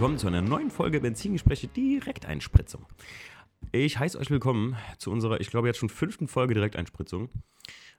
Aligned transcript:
Willkommen 0.00 0.16
zu 0.16 0.28
einer 0.28 0.40
neuen 0.40 0.70
Folge 0.70 0.98
Benzingespräche 0.98 1.68
Direkteinspritzung. 1.68 2.86
Ich 3.70 3.98
heiße 3.98 4.18
euch 4.18 4.30
willkommen 4.30 4.78
zu 4.96 5.10
unserer, 5.10 5.42
ich 5.42 5.50
glaube 5.50 5.66
jetzt 5.66 5.76
schon 5.76 5.90
fünften 5.90 6.26
Folge 6.26 6.54
Direkteinspritzung. 6.54 7.28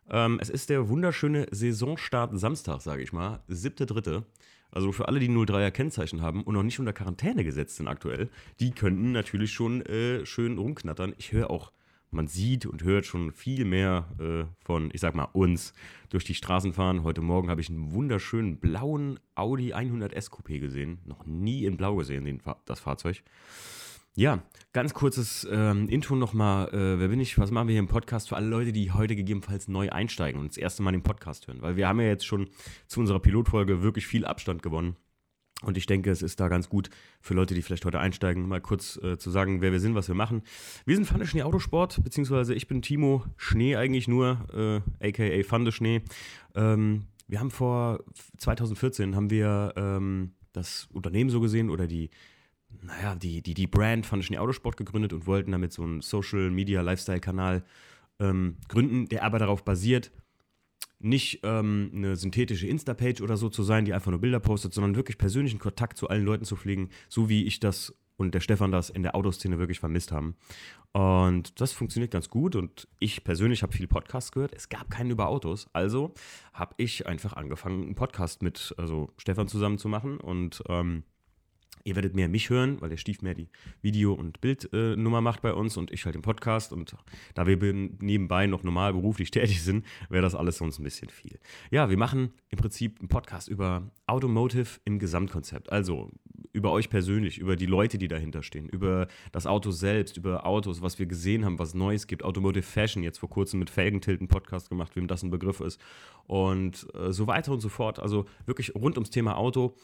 Ähm, 0.10 0.40
es 0.42 0.50
ist 0.50 0.72
der 0.72 0.90
wunderschöne 0.90 1.46
Saisonstart 1.52 2.32
Samstag, 2.40 2.82
sage 2.82 3.04
ich 3.04 3.14
mal, 3.14 3.44
siebte, 3.48 3.86
dritte. 3.86 4.26
Also 4.72 4.92
für 4.92 5.08
alle, 5.09 5.20
die 5.20 5.30
03er 5.30 5.70
Kennzeichen 5.70 6.23
haben 6.23 6.42
und 6.44 6.56
noch 6.56 6.64
nicht 6.64 6.80
unter 6.80 6.92
Quarantäne 6.92 7.44
gesetzt 7.44 7.76
sind 7.76 7.88
aktuell, 7.88 8.31
die 8.59 8.72
könnten 8.72 9.12
natürlich 9.12 9.54
schon 9.54 9.86
äh, 9.86 10.26
schön 10.26 10.58
rumknattern. 10.58 11.14
Ich 11.20 11.31
höre 11.34 11.52
auch 11.52 11.72
man 12.12 12.28
sieht 12.28 12.66
und 12.66 12.84
hört 12.84 13.06
schon 13.06 13.32
viel 13.32 13.66
mehr 13.66 14.08
äh, 14.20 14.44
von, 14.64 14.90
ich 14.94 15.02
sag 15.02 15.16
mal, 15.16 15.30
uns 15.34 15.74
durch 16.10 16.26
die 16.26 16.34
Straßen 16.34 16.74
fahren. 16.74 17.04
Heute 17.04 17.22
Morgen 17.22 17.50
habe 17.50 17.62
ich 17.62 17.70
einen 17.70 17.94
wunderschönen 17.94 18.58
blauen 18.58 19.20
Audi 19.34 19.74
100S 19.74 20.30
Coupé 20.30 20.60
gesehen. 20.60 21.00
Noch 21.06 21.26
nie 21.26 21.66
in 21.66 21.78
Blau 21.78 21.96
gesehen, 21.96 22.26
den, 22.26 22.42
das 22.66 22.82
Fahrzeug. 22.82 23.24
Ja, 24.14 24.44
ganz 24.74 24.94
kurzes 24.94 25.48
ähm, 25.50 25.88
Intro 25.88 26.18
nochmal. 26.18 26.68
Äh, 26.74 27.00
wer 27.00 27.08
bin 27.08 27.22
ich? 27.22 27.38
Was 27.38 27.50
machen 27.50 27.70
wir 27.70 27.74
hier 27.74 27.80
im 27.80 27.88
Podcast 27.88 28.28
für 28.28 28.36
alle 28.36 28.48
Leute, 28.48 28.73
die 28.73 28.92
heute 28.92 29.16
gegebenenfalls 29.16 29.70
neu 29.70 29.90
einsteigen 29.90 30.42
und 30.42 30.50
das 30.50 30.58
erste 30.58 30.84
Mal 30.84 30.92
den 30.92 31.04
Podcast 31.04 31.48
hören? 31.48 31.62
Weil 31.62 31.78
wir 31.78 31.88
haben 31.88 32.02
ja 32.02 32.08
jetzt 32.08 32.26
schon 32.26 32.50
zu 32.88 33.00
unserer 33.00 33.22
Pilotfolge 33.22 33.84
wirklich 33.84 34.06
viel 34.06 34.26
Abstand 34.26 34.64
gewonnen. 34.64 34.98
Und 35.62 35.78
ich 35.78 35.86
denke, 35.86 36.10
es 36.10 36.22
ist 36.22 36.40
da 36.40 36.48
ganz 36.48 36.70
gut 36.70 36.90
für 37.20 37.34
Leute, 37.34 37.54
die 37.54 37.62
vielleicht 37.62 37.86
heute 37.86 38.00
einsteigen, 38.00 38.48
mal 38.48 38.62
kurz 38.62 38.98
äh, 39.04 39.17
zu 39.17 39.30
sagen, 39.30 39.62
wer 39.62 39.72
wir 39.72 39.80
sind, 39.80 39.94
was 39.94 40.08
wir 40.08 40.16
machen. 40.16 40.42
Wir 40.86 40.95
sind 40.95 41.06
Fande 41.06 41.28
Schnee 41.28 41.44
Autosport, 41.44 42.03
beziehungsweise 42.03 42.56
ich 42.56 42.68
bin 42.68 42.81
Timo 42.81 43.23
Schnee 43.38 43.76
eigentlich 43.76 44.08
nur, 44.08 44.84
äh, 45.00 45.08
aka 45.08 45.44
Fande 45.44 45.72
Schnee. 45.72 46.02
Ähm, 46.56 47.06
wir 47.28 47.40
haben 47.40 47.52
vor 47.52 48.03
2014 48.38 49.16
haben 49.16 49.30
wir 49.30 49.73
ähm, 49.76 50.34
das 50.52 50.88
Unternehmen 50.92 51.30
so 51.30 51.40
gesehen 51.40 51.70
oder 51.70 51.88
die, 51.88 52.09
naja, 52.81 53.16
die, 53.16 53.42
die, 53.42 53.53
die 53.53 53.68
Brand 53.68 54.06
Fande 54.06 54.25
Schnee 54.25 54.40
Autosport 54.40 54.78
gegründet 54.78 55.14
und 55.14 55.28
wollten 55.28 55.52
damit 55.52 55.73
so 55.73 55.84
einen 55.84 56.02
Social 56.02 56.50
Media 56.50 56.81
Lifestyle 56.81 57.20
Kanal 57.20 57.64
ähm, 58.20 58.58
gründen, 58.68 59.08
der 59.08 59.23
aber 59.23 59.38
darauf 59.38 59.64
basiert, 59.64 60.12
nicht 61.03 61.41
ähm, 61.44 61.91
eine 61.94 62.16
synthetische 62.16 62.67
Insta-Page 62.67 63.21
oder 63.21 63.38
so 63.38 63.49
zu 63.49 63.63
sein, 63.63 63.85
die 63.85 63.94
einfach 63.94 64.11
nur 64.11 64.21
Bilder 64.21 64.39
postet, 64.39 64.73
sondern 64.73 64.95
wirklich 64.95 65.17
persönlichen 65.17 65.59
Kontakt 65.59 65.97
zu 65.97 66.09
allen 66.09 66.25
Leuten 66.25 66.45
zu 66.45 66.55
pflegen, 66.55 66.89
so 67.09 67.30
wie 67.30 67.45
ich 67.45 67.59
das 67.59 67.95
und 68.17 68.33
der 68.35 68.39
Stefan 68.39 68.71
das 68.71 68.89
in 68.89 69.03
der 69.03 69.16
Autoszene 69.16 69.59
wirklich 69.59 69.79
vermisst 69.79 70.11
haben. 70.11 70.35
Und 70.94 71.59
das 71.59 71.73
funktioniert 71.73 72.11
ganz 72.11 72.29
gut 72.29 72.55
und 72.55 72.88
ich 72.99 73.23
persönlich 73.23 73.63
habe 73.63 73.73
viel 73.73 73.88
Podcasts 73.88 74.31
gehört. 74.31 74.53
Es 74.53 74.69
gab 74.69 74.89
keinen 74.89 75.11
über 75.11 75.27
Autos, 75.27 75.69
also 75.73 76.13
habe 76.53 76.75
ich 76.77 77.07
einfach 77.07 77.33
angefangen, 77.33 77.83
einen 77.83 77.95
Podcast 77.95 78.44
mit 78.44 78.75
also 78.77 79.09
Stefan 79.17 79.47
zusammen 79.47 79.77
zu 79.77 79.88
machen 79.88 80.19
und 80.19 80.61
ähm, 80.67 81.03
Ihr 81.84 81.96
werdet 81.96 82.16
mehr 82.16 82.30
mich 82.30 82.50
hören, 82.50 82.80
weil 82.82 82.90
der 82.90 82.98
Stief 82.98 83.22
mehr 83.22 83.34
die 83.34 83.50
Video- 83.82 84.14
und 84.14 84.42
Bildnummer 84.42 85.18
äh, 85.18 85.22
macht 85.22 85.42
bei 85.42 85.54
uns 85.54 85.78
und 85.78 85.92
ich 85.92 86.06
halt 86.06 86.16
den 86.16 86.22
Podcast. 86.22 86.74
Und 86.74 86.96
da 87.34 87.48
wir 87.48 87.58
nebenbei 87.74 88.48
noch 88.48 88.64
normal 88.64 88.94
beruflich 88.94 89.32
tätig 89.32 89.62
sind, 89.62 89.86
wäre 90.09 90.22
das 90.22 90.36
alles 90.36 90.58
sonst 90.58 90.80
ein 90.80 90.84
bisschen 90.84 91.09
viel. 91.09 91.40
Ja, 91.70 91.90
wir 91.90 91.98
machen 91.98 92.34
im 92.50 92.59
Prinzip 92.59 93.00
einen 93.00 93.09
Podcast 93.09 93.48
über 93.48 93.90
Automotive 94.08 94.80
im 94.86 95.00
Gesamtkonzept. 95.00 95.72
Also 95.72 96.12
über 96.54 96.72
euch 96.72 96.90
persönlich, 96.90 97.38
über 97.38 97.56
die 97.56 97.66
Leute, 97.66 97.98
die 97.98 98.08
dahinter 98.08 98.44
stehen, 98.44 98.68
über 98.68 99.08
das 99.32 99.48
Auto 99.48 99.72
selbst, 99.72 100.18
über 100.18 100.46
Autos, 100.46 100.81
was 100.81 101.00
wir 101.00 101.06
gesehen 101.06 101.46
haben, 101.46 101.59
was 101.59 101.74
Neues 101.74 102.08
gibt. 102.08 102.24
Automotive 102.24 102.64
Fashion, 102.64 103.03
jetzt 103.03 103.20
vor 103.20 103.30
kurzem 103.30 103.59
mit 103.59 103.70
Felgentilt 103.70 104.20
einen 104.20 104.28
Podcast 104.28 104.70
gemacht, 104.70 104.96
wem 104.96 105.08
das 105.08 105.24
ein 105.24 105.30
Begriff 105.30 105.62
ist. 105.62 105.80
Und 106.28 106.88
äh, 106.94 107.12
so 107.12 107.28
weiter 107.28 107.52
und 107.52 107.62
so 107.62 107.70
fort. 107.70 108.00
Also 108.00 108.25
wirklich 108.46 108.75
rund 108.75 108.97
ums 108.97 109.09
Thema 109.09 109.38
Auto 109.38 109.75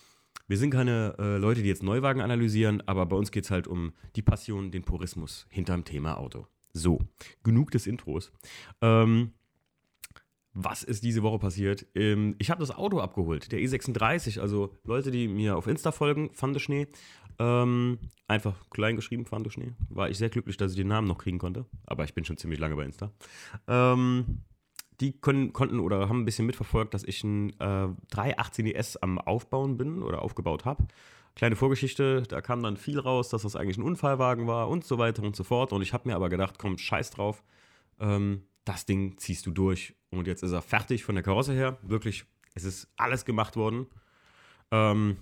wir 0.47 0.57
sind 0.57 0.71
keine 0.71 1.15
äh, 1.19 1.37
Leute, 1.37 1.61
die 1.61 1.69
jetzt 1.69 1.83
Neuwagen 1.83 2.21
analysieren, 2.21 2.81
aber 2.85 3.05
bei 3.05 3.15
uns 3.15 3.31
geht 3.31 3.45
es 3.45 3.51
halt 3.51 3.67
um 3.67 3.93
die 4.15 4.21
Passion, 4.21 4.71
den 4.71 4.83
Purismus 4.83 5.45
hinterm 5.49 5.83
Thema 5.83 6.17
Auto. 6.17 6.47
So, 6.73 6.99
genug 7.43 7.71
des 7.71 7.87
Intros. 7.87 8.31
Ähm, 8.81 9.31
was 10.53 10.83
ist 10.83 11.03
diese 11.03 11.21
Woche 11.21 11.37
passiert? 11.37 11.85
Ähm, 11.93 12.35
ich 12.39 12.49
habe 12.49 12.59
das 12.59 12.71
Auto 12.71 12.99
abgeholt, 12.99 13.51
der 13.51 13.59
E36. 13.59 14.39
Also 14.39 14.73
Leute, 14.83 15.11
die 15.11 15.27
mir 15.27 15.55
auf 15.55 15.67
Insta 15.67 15.91
folgen, 15.91 16.31
Fande 16.33 16.59
Schnee. 16.59 16.87
Ähm, 17.39 17.99
einfach 18.27 18.55
klein 18.71 18.95
geschrieben, 18.95 19.25
Fande 19.25 19.51
Schnee. 19.51 19.73
War 19.89 20.09
ich 20.09 20.17
sehr 20.17 20.29
glücklich, 20.29 20.57
dass 20.57 20.71
ich 20.71 20.77
den 20.77 20.87
Namen 20.87 21.07
noch 21.07 21.19
kriegen 21.19 21.37
konnte. 21.37 21.65
Aber 21.85 22.05
ich 22.05 22.15
bin 22.15 22.25
schon 22.25 22.37
ziemlich 22.37 22.59
lange 22.59 22.75
bei 22.75 22.85
Insta. 22.85 23.11
Ähm, 23.67 24.41
die 24.99 25.13
können, 25.13 25.53
konnten 25.53 25.79
oder 25.79 26.09
haben 26.09 26.21
ein 26.21 26.25
bisschen 26.25 26.45
mitverfolgt, 26.45 26.93
dass 26.93 27.03
ich 27.03 27.23
ein 27.23 27.51
äh, 27.59 27.89
318ES 28.11 28.97
am 29.01 29.19
Aufbauen 29.19 29.77
bin 29.77 30.01
oder 30.01 30.21
aufgebaut 30.21 30.65
habe. 30.65 30.87
Kleine 31.35 31.55
Vorgeschichte, 31.55 32.23
da 32.23 32.41
kam 32.41 32.63
dann 32.63 32.77
viel 32.77 32.99
raus, 32.99 33.29
dass 33.29 33.43
das 33.43 33.55
eigentlich 33.55 33.77
ein 33.77 33.83
Unfallwagen 33.83 34.47
war 34.47 34.69
und 34.69 34.83
so 34.83 34.97
weiter 34.97 35.21
und 35.21 35.35
so 35.35 35.43
fort. 35.43 35.71
Und 35.71 35.83
ich 35.83 35.93
habe 35.93 36.09
mir 36.09 36.15
aber 36.15 36.29
gedacht, 36.29 36.55
komm, 36.57 36.79
scheiß 36.79 37.11
drauf, 37.11 37.43
ähm, 37.99 38.43
das 38.65 38.85
Ding 38.85 39.17
ziehst 39.17 39.45
du 39.45 39.51
durch. 39.51 39.95
Und 40.09 40.25
jetzt 40.25 40.41
ist 40.41 40.51
er 40.51 40.63
fertig 40.63 41.03
von 41.03 41.13
der 41.13 41.23
Karosse 41.23 41.53
her. 41.53 41.77
Wirklich, 41.83 42.25
es 42.55 42.63
ist 42.63 42.89
alles 42.97 43.23
gemacht 43.23 43.55
worden. 43.55 43.85
Ähm, 44.71 45.17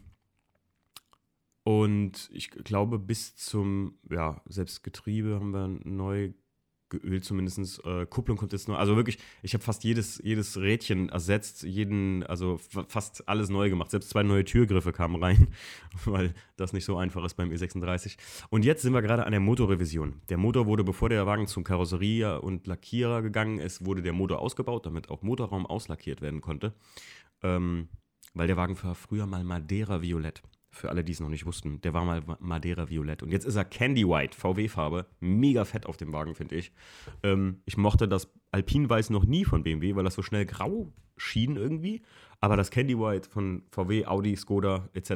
und 1.64 2.30
ich 2.32 2.52
glaube, 2.52 2.98
bis 2.98 3.36
zum, 3.36 3.98
ja, 4.10 4.42
selbst 4.46 4.84
Getriebe 4.84 5.36
haben 5.36 5.52
wir 5.52 5.68
neu 5.68 6.32
geölt 6.90 7.26
zumindest. 7.26 7.84
Äh, 7.86 8.06
Kupplung 8.06 8.38
kommt 8.38 8.54
jetzt 8.54 8.68
nur. 8.68 8.78
Also 8.78 8.96
wirklich, 8.96 9.18
ich 9.42 9.54
habe 9.54 9.64
fast 9.64 9.84
jedes, 9.84 10.22
jedes 10.24 10.58
Rädchen 10.58 11.10
ersetzt, 11.10 11.64
jeden, 11.64 12.24
also 12.24 12.60
fast 12.88 13.28
alles 13.28 13.50
neu 13.50 13.70
gemacht. 13.70 13.92
Selbst 13.92 14.10
zwei 14.10 14.24
neue 14.24 14.46
Türgriffe 14.46 14.92
kamen 14.92 15.22
rein, 15.22 15.48
weil 16.06 16.34
das 16.58 16.74
nicht 16.74 16.86
so 16.86 16.98
einfach 16.98 17.24
ist 17.26 17.36
beim 17.36 17.50
E36. 17.50 18.18
Und 18.50 18.66
jetzt 18.66 18.82
sind 18.82 18.94
wir 18.94 19.02
gerade 19.02 19.26
an 19.26 19.32
der 19.32 19.42
Motorrevision. 19.42 20.22
Der 20.30 20.38
Motor 20.38 20.66
wurde, 20.66 20.84
bevor 20.84 21.10
der 21.10 21.26
Wagen 21.26 21.48
zum 21.48 21.64
Karosserie 21.64 22.42
und 22.42 22.68
Lackierer 22.68 23.22
gegangen 23.22 23.60
ist, 23.60 23.86
wurde 23.86 24.02
der 24.02 24.14
Motor 24.14 24.40
ausgebaut, 24.40 24.86
damit 24.86 25.10
auch 25.10 25.22
Motorraum 25.22 25.66
auslackiert 25.66 26.22
werden 26.22 26.42
konnte. 26.42 26.74
Ähm, 27.42 27.90
weil 28.34 28.48
der 28.48 28.58
Wagen 28.58 28.82
war 28.84 28.96
früher 28.96 29.26
mal 29.26 29.44
Madeira 29.44 30.02
Violett 30.02 30.44
für 30.76 30.90
alle, 30.90 31.04
die 31.04 31.14
es 31.14 31.20
noch 31.20 31.30
nicht 31.30 31.46
wussten. 31.46 31.82
Der 31.82 31.94
war 31.94 32.06
mal 32.06 32.22
Madeira 32.40 32.90
Violett. 32.90 33.24
Und 33.24 33.32
jetzt 33.32 33.46
ist 33.46 33.56
er 33.56 33.66
Candy 33.66 34.08
White, 34.08 34.38
VW-Farbe. 34.38 35.08
Mega 35.20 35.66
fett 35.66 35.86
auf 35.86 35.98
dem 35.98 36.12
Wagen, 36.14 36.36
finde 36.36 36.56
ich. 36.56 36.72
Ähm, 37.24 37.62
ich 37.66 37.78
mochte 37.78 38.08
das 38.08 38.32
Alpine 38.52 38.90
Weiß 38.90 39.10
noch 39.10 39.26
nie 39.26 39.46
von 39.46 39.64
BMW, 39.64 39.96
weil 39.96 40.04
das 40.04 40.16
so 40.16 40.22
schnell 40.22 40.46
grau 40.46 40.94
schien 41.18 41.56
irgendwie. 41.56 42.02
Aber 42.42 42.58
das 42.58 42.72
Candy 42.72 43.00
White 43.00 43.30
von 43.30 43.64
VW, 43.72 44.06
Audi, 44.06 44.36
Skoda 44.36 44.90
etc., 44.94 45.12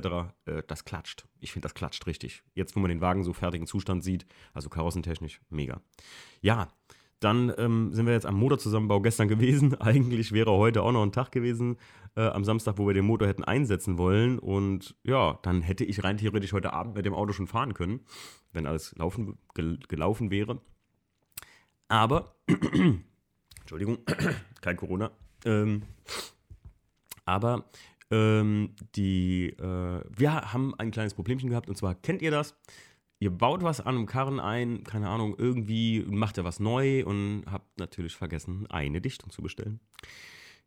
äh, 0.46 0.64
das 0.66 0.86
klatscht. 0.86 1.28
Ich 1.40 1.52
finde, 1.52 1.66
das 1.66 1.74
klatscht 1.74 2.08
richtig. 2.08 2.44
Jetzt, 2.54 2.76
wo 2.76 2.80
man 2.80 2.90
den 2.90 3.02
Wagen 3.02 3.24
so 3.24 3.34
fertigen 3.34 3.68
Zustand 3.68 4.04
sieht, 4.04 4.26
also 4.54 4.70
karossentechnisch, 4.70 5.42
mega. 5.50 5.82
Ja, 6.42 6.70
dann 7.20 7.54
ähm, 7.58 7.94
sind 7.94 8.06
wir 8.06 8.14
jetzt 8.14 8.26
am 8.26 8.36
Motorzusammenbau 8.36 9.02
gestern 9.02 9.28
gewesen. 9.28 9.76
Eigentlich 9.82 10.32
wäre 10.32 10.52
heute 10.52 10.84
auch 10.84 10.92
noch 10.92 11.04
ein 11.04 11.12
Tag 11.12 11.32
gewesen, 11.32 11.78
äh, 12.16 12.28
am 12.28 12.44
Samstag, 12.44 12.78
wo 12.78 12.88
wir 12.88 12.94
den 12.94 13.06
Motor 13.06 13.28
hätten 13.28 13.44
einsetzen 13.44 13.98
wollen. 13.98 14.40
Und 14.40 14.96
ja, 15.04 15.40
dann 15.42 15.62
hätte 15.62 15.84
ich 15.84 16.04
rein 16.04 16.18
theoretisch 16.18 16.54
heute 16.54 16.74
Abend 16.74 16.96
mit 16.96 17.06
dem 17.06 17.14
Auto 17.14 17.34
schon 17.34 17.48
fahren 17.48 17.74
können, 17.74 18.02
wenn 18.54 18.66
alles 18.66 18.96
laufen, 18.96 19.38
gel 19.54 19.80
gelaufen 19.88 20.32
wäre. 20.32 20.62
Aber, 21.90 22.36
Entschuldigung, 23.60 24.00
kein 24.62 24.78
Corona. 24.78 25.12
Ähm, 25.46 25.84
aber 27.26 27.66
ähm, 28.12 28.76
die, 28.96 29.50
äh, 29.50 30.04
wir 30.10 30.54
haben 30.54 30.74
ein 30.76 30.92
kleines 30.92 31.14
Problemchen 31.14 31.50
gehabt 31.50 31.70
und 31.70 31.76
zwar 31.76 31.96
kennt 31.96 32.22
ihr 32.22 32.32
das? 32.32 32.56
Ihr 33.20 33.32
baut 33.32 33.64
was 33.64 33.82
an 33.82 33.96
einem 33.96 34.06
Karren 34.06 34.40
ein, 34.40 34.84
keine 34.84 35.10
Ahnung, 35.10 35.36
irgendwie 35.38 36.06
macht 36.08 36.38
ihr 36.38 36.44
was 36.44 36.60
neu 36.60 37.06
und 37.06 37.44
habt 37.52 37.80
natürlich 37.80 38.16
vergessen, 38.16 38.66
eine 38.70 39.02
Dichtung 39.02 39.30
zu 39.30 39.42
bestellen. 39.42 39.80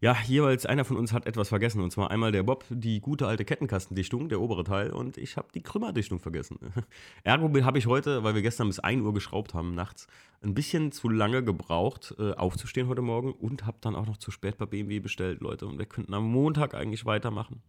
Ja, 0.02 0.16
jeweils 0.26 0.66
einer 0.66 0.84
von 0.84 0.96
uns 0.96 1.12
hat 1.12 1.26
etwas 1.26 1.49
vergessen. 1.49 1.81
Und 1.81 1.93
zwar 1.93 2.10
einmal 2.10 2.32
der 2.32 2.43
Bob, 2.43 2.64
die 2.69 3.00
gute 3.00 3.28
alte 3.28 3.44
Kettenkastendichtung, 3.44 4.28
der 4.28 4.40
obere 4.40 4.64
Teil, 4.64 4.90
und 4.90 5.16
ich 5.16 5.37
habe 5.37 5.46
die 5.54 5.62
Krümmerdichtung 5.62 6.19
vergessen. 6.19 6.58
Ergo 7.22 7.49
habe 7.62 7.78
ich 7.78 7.87
heute, 7.87 8.25
weil 8.25 8.34
wir 8.34 8.43
gestern 8.43 8.66
bis 8.66 8.81
1 8.81 9.00
Uhr 9.00 9.14
geschraubt 9.14 9.54
haben 9.54 9.76
nachts, 9.76 10.08
ein 10.43 10.54
bisschen 10.54 10.90
zu 10.90 11.08
lange 11.08 11.44
gebraucht, 11.44 12.16
äh, 12.19 12.32
aufzustehen 12.32 12.88
heute 12.88 13.00
Morgen 13.00 13.32
und 13.32 13.64
habe 13.64 13.78
dann 13.81 13.94
auch 13.94 14.06
noch 14.06 14.16
zu 14.16 14.32
spät 14.32 14.58
bei 14.58 14.66
BMW 14.66 14.99
bestellt, 14.99 15.40
Leute. 15.40 15.69
Und 15.69 15.78
wir 15.78 15.87
könnten 15.87 16.14
am 16.14 16.28
Montag 16.28 16.75
eigentlich 16.75 17.06
weitermachen. 17.06 17.62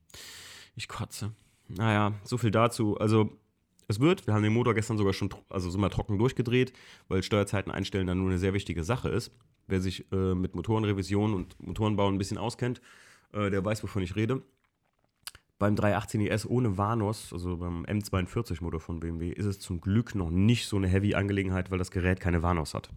Ich 0.75 0.87
kotze. 0.87 1.33
Naja, 1.67 2.13
so 2.23 2.39
viel 2.39 2.49
dazu. 2.49 2.97
Also 2.97 3.29
es 3.93 3.99
wird. 3.99 4.27
Wir 4.27 4.33
haben 4.33 4.43
den 4.43 4.53
Motor 4.53 4.73
gestern 4.73 4.97
sogar 4.97 5.13
schon, 5.13 5.29
also 5.49 5.69
so 5.69 5.77
mal 5.77 5.89
trocken 5.89 6.17
durchgedreht, 6.17 6.73
weil 7.07 7.23
Steuerzeiten 7.23 7.71
einstellen 7.71 8.07
dann 8.07 8.19
nur 8.19 8.29
eine 8.29 8.39
sehr 8.39 8.53
wichtige 8.53 8.83
Sache 8.83 9.09
ist. 9.09 9.31
Wer 9.67 9.81
sich 9.81 10.11
äh, 10.11 10.35
mit 10.35 10.55
Motorenrevision 10.55 11.33
und 11.33 11.55
Motorenbau 11.65 12.07
ein 12.09 12.17
bisschen 12.17 12.37
auskennt, 12.37 12.81
äh, 13.31 13.49
der 13.49 13.63
weiß, 13.63 13.83
wovon 13.83 14.03
ich 14.03 14.15
rede. 14.15 14.41
Beim 15.59 15.75
318 15.75 16.21
ES 16.21 16.45
ohne 16.45 16.77
Vanos, 16.77 17.31
also 17.31 17.57
beim 17.57 17.85
M42-Motor 17.85 18.81
von 18.81 18.99
BMW, 18.99 19.29
ist 19.29 19.45
es 19.45 19.59
zum 19.59 19.79
Glück 19.79 20.15
noch 20.15 20.29
nicht 20.29 20.67
so 20.67 20.75
eine 20.75 20.87
Heavy-Angelegenheit, 20.87 21.71
weil 21.71 21.77
das 21.77 21.91
Gerät 21.91 22.19
keine 22.19 22.43
Vanos 22.43 22.73
hat. 22.73 22.89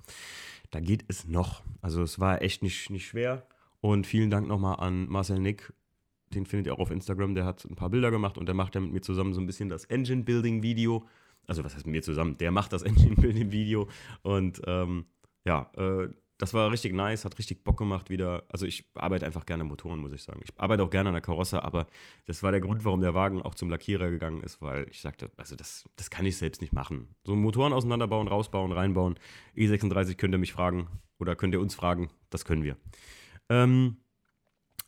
Da 0.71 0.81
geht 0.81 1.05
es 1.07 1.29
noch. 1.29 1.63
Also 1.81 2.03
es 2.03 2.19
war 2.19 2.43
echt 2.43 2.63
nicht, 2.63 2.91
nicht 2.91 3.07
schwer. 3.07 3.47
Und 3.81 4.07
vielen 4.07 4.31
Dank 4.31 4.49
nochmal 4.49 4.81
an 4.81 5.09
Marcel 5.09 5.39
Nick 5.39 5.73
den 6.37 6.47
findet 6.47 6.67
ihr 6.67 6.75
auch 6.75 6.79
auf 6.79 6.91
Instagram, 6.91 7.35
der 7.35 7.45
hat 7.45 7.65
ein 7.65 7.75
paar 7.75 7.91
Bilder 7.91 8.11
gemacht 8.11 8.39
und 8.39 8.47
der 8.47 8.55
macht 8.55 8.75
ja 8.75 8.81
mit 8.81 8.93
mir 8.93 9.01
zusammen 9.01 9.33
so 9.33 9.41
ein 9.41 9.47
bisschen 9.47 9.69
das 9.69 9.85
Engine-Building-Video. 9.85 11.05
Also 11.47 11.65
was 11.65 11.75
heißt 11.75 11.87
mit 11.87 11.93
mir 11.93 12.03
zusammen? 12.03 12.37
Der 12.39 12.51
macht 12.51 12.73
das 12.73 12.83
Engine-Building-Video 12.85 13.89
und 14.23 14.61
ähm, 14.67 15.07
ja, 15.45 15.71
äh, 15.77 16.09
das 16.39 16.53
war 16.53 16.71
richtig 16.71 16.93
nice, 16.93 17.25
hat 17.25 17.39
richtig 17.39 17.65
Bock 17.65 17.79
gemacht 17.79 18.11
wieder. 18.11 18.45
Also 18.49 18.67
ich 18.67 18.85
arbeite 18.95 19.25
einfach 19.25 19.47
gerne 19.47 19.65
Motoren, 19.65 19.99
muss 19.99 20.13
ich 20.13 20.23
sagen. 20.23 20.41
Ich 20.45 20.51
arbeite 20.61 20.83
auch 20.83 20.91
gerne 20.91 21.09
an 21.09 21.15
der 21.15 21.23
Karosse, 21.23 21.65
aber 21.65 21.87
das 22.27 22.43
war 22.43 22.51
der 22.51 22.61
Grund, 22.61 22.85
warum 22.85 23.01
der 23.01 23.15
Wagen 23.15 23.41
auch 23.41 23.55
zum 23.55 23.71
Lackierer 23.71 24.11
gegangen 24.11 24.43
ist, 24.43 24.61
weil 24.61 24.87
ich 24.91 25.01
sagte, 25.01 25.31
also 25.39 25.57
das, 25.57 25.89
das 25.97 26.11
kann 26.11 26.27
ich 26.27 26.37
selbst 26.37 26.61
nicht 26.61 26.75
machen. 26.75 27.09
So 27.25 27.35
Motoren 27.35 27.73
auseinanderbauen, 27.73 28.29
rausbauen, 28.29 28.73
reinbauen. 28.73 29.19
E36 29.57 30.17
könnt 30.17 30.35
ihr 30.35 30.39
mich 30.39 30.53
fragen 30.53 30.89
oder 31.19 31.37
könnt 31.37 31.55
ihr 31.55 31.61
uns 31.61 31.75
fragen, 31.75 32.11
das 32.29 32.45
können 32.45 32.65
wir. 32.65 32.77
Ähm, 33.49 33.97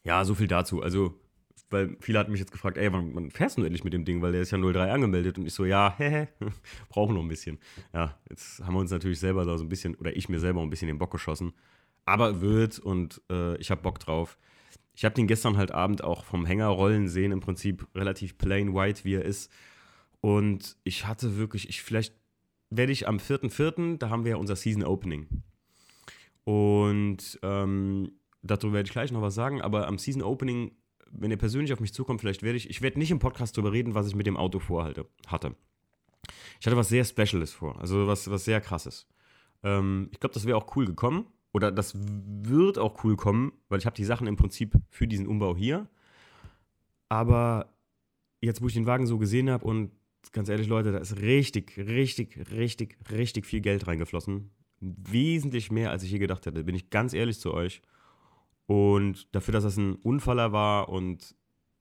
ja, 0.05 0.25
so 0.25 0.35
viel 0.35 0.49
dazu. 0.49 0.83
Also 0.83 1.15
weil 1.71 1.97
viele 2.01 2.19
hatten 2.19 2.31
mich 2.31 2.41
jetzt 2.41 2.53
gefragt, 2.53 2.77
ey, 2.77 2.93
wann, 2.93 3.15
wann 3.15 3.31
fährst 3.31 3.59
du 3.59 3.63
endlich 3.63 3.85
mit 3.85 3.93
dem 3.93 4.05
Ding? 4.05 4.23
Weil 4.23 4.33
der 4.33 4.43
ist 4.43 4.51
ja 4.51 4.59
03 4.59 4.91
angemeldet 4.91 5.39
und 5.39 5.47
ich 5.47 5.55
so, 5.55 5.65
ja, 5.65 5.95
hehe, 5.99 6.29
brauchen 6.89 7.15
noch 7.15 7.23
ein 7.23 7.29
bisschen. 7.29 7.59
Ja, 7.93 8.19
jetzt 8.29 8.65
haben 8.65 8.75
wir 8.75 8.81
uns 8.81 8.91
natürlich 8.91 9.21
selber 9.21 9.45
da 9.45 9.59
so 9.59 9.65
ein 9.65 9.69
bisschen, 9.69 9.95
oder 9.97 10.17
ich 10.17 10.29
mir 10.29 10.41
selber 10.41 10.63
ein 10.63 10.71
bisschen 10.71 10.89
den 10.89 10.99
Bock 10.99 11.11
geschossen. 11.11 11.53
Aber 12.05 12.41
wird 12.41 12.79
und 12.79 13.21
äh, 13.31 13.57
ich 13.59 13.71
habe 13.71 13.83
Bock 13.83 13.99
drauf. 13.99 14.39
Ich 14.95 15.05
habe 15.05 15.15
den 15.15 15.27
gestern 15.27 15.57
halt 15.57 15.71
Abend 15.71 16.03
auch 16.03 16.25
vom 16.25 16.47
Hänger 16.47 16.69
rollen 16.69 17.09
sehen, 17.09 17.33
im 17.33 17.41
Prinzip 17.41 17.87
relativ 17.95 18.39
plain 18.39 18.75
white, 18.75 19.05
wie 19.05 19.15
er 19.15 19.25
ist. 19.25 19.53
Und 20.21 20.77
ich 20.85 21.07
hatte 21.07 21.37
wirklich, 21.37 21.69
ich 21.69 21.83
vielleicht 21.83 22.15
werde 22.71 22.93
ich 22.93 23.07
am 23.09 23.19
4.4., 23.19 23.99
da 23.99 24.11
haben 24.11 24.25
wir 24.25 24.33
ja 24.33 24.37
unser 24.37 24.57
Season 24.57 24.83
Opening. 24.83 25.27
Und 26.45 27.39
ähm, 27.43 28.13
dazu 28.43 28.73
werde 28.73 28.87
ich 28.87 28.93
gleich 28.93 29.13
noch 29.13 29.23
was 29.23 29.35
sagen, 29.35 29.61
aber 29.61 29.87
am 29.87 29.99
Season 29.99 30.23
Opening 30.23 30.73
wenn 31.13 31.31
ihr 31.31 31.37
persönlich 31.37 31.73
auf 31.73 31.81
mich 31.81 31.93
zukommt, 31.93 32.21
vielleicht 32.21 32.43
werde 32.43 32.57
ich, 32.57 32.69
ich 32.71 32.83
werde 32.83 32.99
nicht 32.99 33.11
im 33.11 33.19
Podcast 33.19 33.57
darüber 33.57 33.73
reden, 33.73 33.95
was 33.95 34.09
ich 34.09 34.15
mit 34.15 34.27
dem 34.27 34.37
Auto 34.37 34.59
vorhalte, 34.59 35.07
hatte. 35.27 35.55
Ich 36.61 36.67
hatte 36.67 36.77
was 36.77 36.89
sehr 36.89 37.05
Speciales 37.05 37.53
vor, 37.53 37.81
also 37.81 38.07
was, 38.07 38.31
was 38.31 38.45
sehr 38.45 38.61
krasses. 38.61 39.07
Ähm, 39.63 40.09
ich 40.13 40.21
glaube, 40.21 40.35
das 40.35 40.47
wäre 40.47 40.57
auch 40.57 40.77
cool 40.77 40.87
gekommen 40.87 41.27
oder 41.53 41.73
das 41.73 41.95
wird 41.97 42.79
auch 42.79 43.03
cool 43.05 43.17
kommen, 43.17 43.53
weil 43.69 43.79
ich 43.79 43.87
habe 43.87 43.97
die 43.97 44.05
Sachen 44.05 44.27
im 44.27 44.37
Prinzip 44.37 44.75
für 44.91 45.07
diesen 45.07 45.27
Umbau 45.27 45.57
hier. 45.57 45.89
Aber 47.09 47.73
jetzt, 48.41 48.61
wo 48.61 48.67
ich 48.67 48.75
den 48.75 48.87
Wagen 48.87 49.07
so 49.07 49.19
gesehen 49.19 49.51
habe 49.51 49.65
und 49.65 49.91
ganz 50.33 50.49
ehrlich, 50.49 50.69
Leute, 50.69 50.93
da 50.93 50.99
ist 50.99 51.21
richtig, 51.21 51.77
richtig, 51.79 52.51
richtig, 52.53 52.99
richtig 53.11 53.47
viel 53.47 53.61
Geld 53.61 53.87
reingeflossen. 53.87 54.51
Wesentlich 54.81 55.73
mehr, 55.73 55.91
als 55.91 56.03
ich 56.03 56.11
je 56.11 56.19
gedacht 56.19 56.47
hätte, 56.47 56.65
bin 56.65 56.75
ich 56.75 56.91
ganz 56.91 57.15
ehrlich 57.15 57.41
zu 57.41 57.53
euch. 57.53 57.83
Und 58.69 59.35
dafür, 59.35 59.53
dass 59.53 59.65
das 59.65 59.79
ein 59.79 59.95
Unfaller 59.95 60.53
war 60.53 60.91
und 60.91 61.35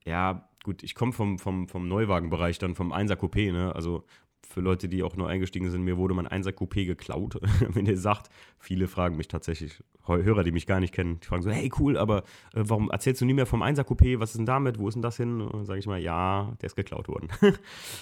ja, 0.06 0.50
gut, 0.64 0.84
ich 0.84 0.96
komme 0.96 1.12
vom, 1.12 1.38
vom, 1.38 1.68
vom 1.68 1.90
Neuwagenbereich, 1.90 2.60
dann 2.60 2.76
vom 2.76 2.94
1er 2.94 3.18
Coupé, 3.18 3.52
ne? 3.52 3.76
Also 3.76 4.06
für 4.48 4.62
Leute, 4.62 4.88
die 4.88 5.04
auch 5.04 5.18
neu 5.18 5.26
eingestiegen 5.26 5.70
sind, 5.70 5.84
mir 5.84 5.98
wurde 5.98 6.14
mein 6.14 6.30
1er 6.30 6.54
Coupé 6.54 6.86
geklaut. 6.86 7.42
Wenn 7.68 7.86
ihr 7.88 7.98
sagt, 7.98 8.30
viele 8.58 8.88
fragen 8.88 9.18
mich 9.18 9.28
tatsächlich, 9.28 9.84
Hörer, 10.06 10.46
die 10.46 10.54
mich 10.54 10.66
gar 10.66 10.80
nicht 10.80 10.94
kennen, 10.94 11.20
die 11.20 11.28
fragen 11.28 11.44
so, 11.44 11.50
hey 11.50 11.70
cool, 11.78 11.98
aber 11.98 12.20
äh, 12.54 12.64
warum 12.64 12.90
erzählst 12.90 13.20
du 13.20 13.26
nie 13.26 13.34
mehr 13.34 13.46
vom 13.46 13.62
1er 13.62 13.84
Coupé? 13.84 14.22
Was 14.22 14.30
ist 14.30 14.38
denn 14.38 14.46
damit? 14.46 14.80
Wo 14.80 14.88
ist 14.88 14.94
denn 14.94 15.02
das 15.02 15.18
hin? 15.18 15.42
Und 15.42 15.54
dann 15.54 15.66
sage 15.66 15.80
ich 15.80 15.88
mal, 15.88 16.00
ja, 16.00 16.54
der 16.62 16.68
ist 16.68 16.78
geklaut 16.78 17.10
worden. 17.10 17.28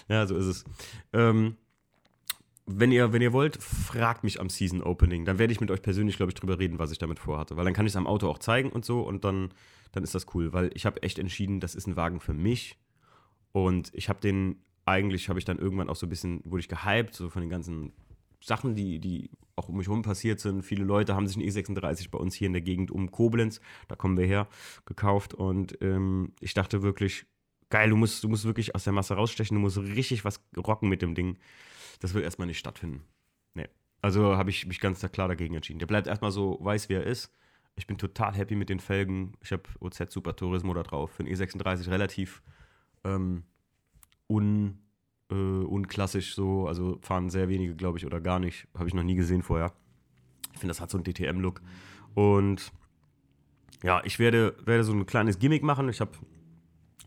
ja, 0.08 0.28
so 0.28 0.36
ist 0.36 0.46
es. 0.46 0.64
Ähm, 1.12 1.58
wenn 2.68 2.92
ihr, 2.92 3.14
wenn 3.14 3.22
ihr 3.22 3.34
wollt, 3.34 3.62
fragt 3.62 4.24
mich 4.24 4.40
am 4.40 4.50
Season 4.50 4.82
Opening. 4.82 5.26
Dann 5.26 5.38
werde 5.38 5.54
ich 5.54 5.62
mit 5.62 5.70
euch 5.70 5.82
persönlich, 5.82 6.18
glaube 6.18 6.32
ich, 6.32 6.36
drüber 6.36 6.58
reden, 6.58 6.80
was 6.80 6.92
ich 6.92 6.98
damit 6.98 7.20
vorhatte. 7.20 7.58
Weil 7.58 7.66
dann 7.66 7.74
kann 7.74 7.86
ich 7.86 7.92
es 7.92 7.98
am 7.98 8.08
Auto 8.08 8.28
auch 8.28 8.40
zeigen 8.40 8.70
und 8.70 8.86
so 8.86 9.02
und 9.02 9.24
dann, 9.24 9.50
dann 9.92 10.04
ist 10.04 10.16
das 10.16 10.26
cool. 10.34 10.52
Weil 10.52 10.72
ich 10.74 10.86
habe 10.86 11.04
echt 11.04 11.20
entschieden, 11.20 11.60
das 11.60 11.76
ist 11.76 11.88
ein 11.88 11.96
Wagen 11.96 12.20
für 12.20 12.34
mich. 12.34 12.78
Und 13.52 13.92
ich 13.94 14.10
habe 14.10 14.20
den, 14.20 14.58
eigentlich 14.84 15.30
habe 15.30 15.38
ich 15.38 15.46
dann 15.46 15.60
irgendwann 15.60 15.90
auch 15.90 15.96
so 15.96 16.08
ein 16.08 16.10
bisschen, 16.10 16.42
wurde 16.44 16.62
ich 16.62 16.68
gehypt, 16.68 17.14
so 17.14 17.30
von 17.30 17.42
den 17.42 17.50
ganzen 17.50 17.94
Sachen, 18.42 18.76
die, 18.76 19.00
die 19.00 19.30
auch 19.56 19.70
um 19.70 19.78
mich 19.78 19.88
herum 19.88 20.02
passiert 20.02 20.40
sind. 20.40 20.64
Viele 20.64 20.84
Leute 20.84 21.16
haben 21.16 21.28
sich 21.28 21.38
einen 21.38 21.48
E36 21.48 22.10
bei 22.10 22.18
uns 22.18 22.34
hier 22.34 22.48
in 22.48 22.54
der 22.54 22.62
Gegend 22.62 22.90
um 22.92 23.12
Koblenz, 23.12 23.62
da 23.88 23.96
kommen 23.96 24.18
wir 24.18 24.26
her, 24.26 24.48
gekauft. 24.86 25.36
Und 25.36 25.78
ähm, 25.82 26.34
ich 26.42 26.54
dachte 26.54 26.82
wirklich, 26.82 27.26
geil, 27.70 27.90
du 27.92 27.96
musst, 27.96 28.24
du 28.24 28.28
musst 28.28 28.46
wirklich 28.46 28.76
aus 28.76 28.84
der 28.84 28.94
Masse 28.94 29.14
rausstechen, 29.14 29.56
du 29.56 29.62
musst 29.62 29.78
richtig 29.78 30.26
was 30.26 30.44
rocken 30.58 30.90
mit 30.90 31.02
dem 31.02 31.16
Ding 31.16 31.38
das 32.00 32.14
wird 32.14 32.24
erstmal 32.24 32.48
nicht 32.48 32.60
stattfinden. 32.60 33.04
Nee. 33.54 33.68
Also 34.02 34.38
habe 34.38 34.50
ich 34.50 34.66
mich 34.66 34.80
ganz 34.80 35.00
klar 35.12 35.28
dagegen 35.28 35.56
entschieden. 35.56 35.80
Der 35.80 35.88
bleibt 35.88 36.08
erstmal 36.08 36.32
so 36.32 36.58
weiß, 36.62 36.90
wie 36.90 36.94
er 36.94 37.04
ist. 37.04 37.32
Ich 37.76 37.88
bin 37.88 37.98
total 37.98 38.34
happy 38.34 38.56
mit 38.56 38.70
den 38.70 38.80
Felgen. 38.80 39.34
Ich 39.42 39.52
habe 39.52 39.64
OZ 39.80 40.12
Super 40.12 40.36
Turismo 40.36 40.74
da 40.74 40.84
drauf. 40.84 41.12
Für 41.12 41.24
den 41.24 41.34
E36 41.34 41.90
relativ 41.90 42.42
ähm, 43.04 43.44
un, 44.28 44.80
äh, 45.30 45.36
unklassisch 45.36 46.36
so. 46.36 46.68
Also 46.68 47.00
fahren 47.02 47.30
sehr 47.30 47.50
wenige, 47.50 47.76
glaube 47.76 47.98
ich, 47.98 48.06
oder 48.06 48.22
gar 48.22 48.40
nicht. 48.40 48.68
Habe 48.78 48.88
ich 48.88 48.94
noch 48.94 49.04
nie 49.04 49.16
gesehen 49.16 49.42
vorher. 49.42 49.74
Ich 50.54 50.60
finde, 50.60 50.72
das 50.72 50.80
hat 50.80 50.90
so 50.90 50.98
einen 50.98 51.04
DTM-Look. 51.04 51.62
Und 52.14 52.72
ja, 53.84 54.02
ich 54.06 54.20
werde, 54.20 54.56
werde 54.66 54.84
so 54.86 54.94
ein 54.94 55.06
kleines 55.06 55.38
Gimmick 55.38 55.64
machen. 55.64 55.90
Ich 55.90 56.00
habe 56.00 56.12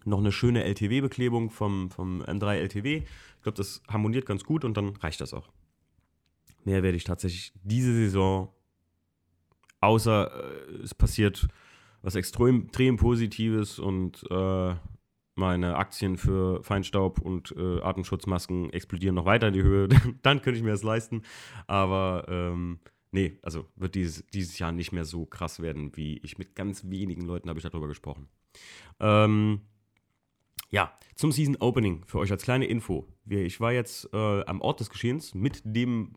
noch 0.08 0.18
eine 0.18 0.32
schöne 0.32 0.64
LTW-Beklebung 0.64 1.50
vom, 1.50 1.90
vom 1.90 2.22
M3 2.22 2.54
LTW 2.54 3.02
ich 3.38 3.42
glaube, 3.42 3.56
das 3.56 3.82
harmoniert 3.88 4.26
ganz 4.26 4.44
gut 4.44 4.64
und 4.64 4.76
dann 4.76 4.96
reicht 4.96 5.20
das 5.20 5.32
auch. 5.32 5.48
Mehr 6.64 6.82
werde 6.82 6.96
ich 6.96 7.04
tatsächlich 7.04 7.52
diese 7.62 7.94
Saison, 7.94 8.52
außer 9.80 10.68
äh, 10.68 10.82
es 10.82 10.94
passiert 10.94 11.46
was 12.02 12.16
extrem, 12.16 12.64
extrem 12.64 12.96
Positives 12.96 13.78
und 13.78 14.24
äh, 14.30 14.74
meine 15.36 15.76
Aktien 15.76 16.16
für 16.16 16.64
Feinstaub 16.64 17.20
und 17.20 17.54
äh, 17.56 17.80
Atemschutzmasken 17.80 18.70
explodieren 18.70 19.14
noch 19.14 19.24
weiter 19.24 19.48
in 19.48 19.54
die 19.54 19.62
Höhe, 19.62 19.88
dann 20.22 20.42
könnte 20.42 20.58
ich 20.58 20.64
mir 20.64 20.72
das 20.72 20.82
leisten. 20.82 21.22
Aber 21.68 22.26
ähm, 22.28 22.80
nee, 23.12 23.38
also 23.42 23.66
wird 23.76 23.94
dieses, 23.94 24.26
dieses 24.26 24.58
Jahr 24.58 24.72
nicht 24.72 24.90
mehr 24.90 25.04
so 25.04 25.26
krass 25.26 25.60
werden, 25.60 25.96
wie 25.96 26.18
ich 26.18 26.38
mit 26.38 26.56
ganz 26.56 26.90
wenigen 26.90 27.22
Leuten 27.22 27.48
habe 27.48 27.60
ich 27.60 27.64
darüber 27.64 27.86
gesprochen. 27.86 28.28
Ähm, 28.98 29.60
ja, 30.70 30.92
zum 31.14 31.32
Season 31.32 31.56
Opening 31.56 32.04
für 32.06 32.18
euch 32.18 32.30
als 32.30 32.42
kleine 32.42 32.66
Info. 32.66 33.06
Ich 33.26 33.60
war 33.60 33.72
jetzt 33.72 34.08
äh, 34.12 34.44
am 34.44 34.60
Ort 34.60 34.80
des 34.80 34.90
Geschehens 34.90 35.34
mit 35.34 35.62
dem 35.64 36.14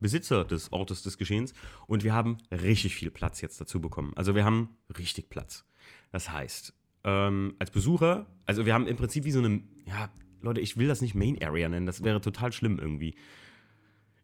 Besitzer 0.00 0.44
des 0.44 0.70
Ortes 0.72 1.02
des 1.02 1.16
Geschehens 1.16 1.54
und 1.86 2.04
wir 2.04 2.12
haben 2.12 2.36
richtig 2.50 2.94
viel 2.94 3.10
Platz 3.10 3.40
jetzt 3.40 3.60
dazu 3.60 3.80
bekommen. 3.80 4.12
Also 4.16 4.34
wir 4.34 4.44
haben 4.44 4.76
richtig 4.98 5.30
Platz. 5.30 5.64
Das 6.12 6.30
heißt, 6.30 6.74
ähm, 7.04 7.54
als 7.58 7.70
Besucher, 7.70 8.26
also 8.44 8.66
wir 8.66 8.74
haben 8.74 8.86
im 8.86 8.96
Prinzip 8.96 9.24
wie 9.24 9.30
so 9.30 9.38
eine, 9.38 9.62
ja, 9.86 10.10
Leute, 10.42 10.60
ich 10.60 10.76
will 10.76 10.88
das 10.88 11.00
nicht 11.00 11.14
Main 11.14 11.42
Area 11.42 11.68
nennen, 11.68 11.86
das 11.86 12.04
wäre 12.04 12.20
total 12.20 12.52
schlimm 12.52 12.78
irgendwie. 12.78 13.14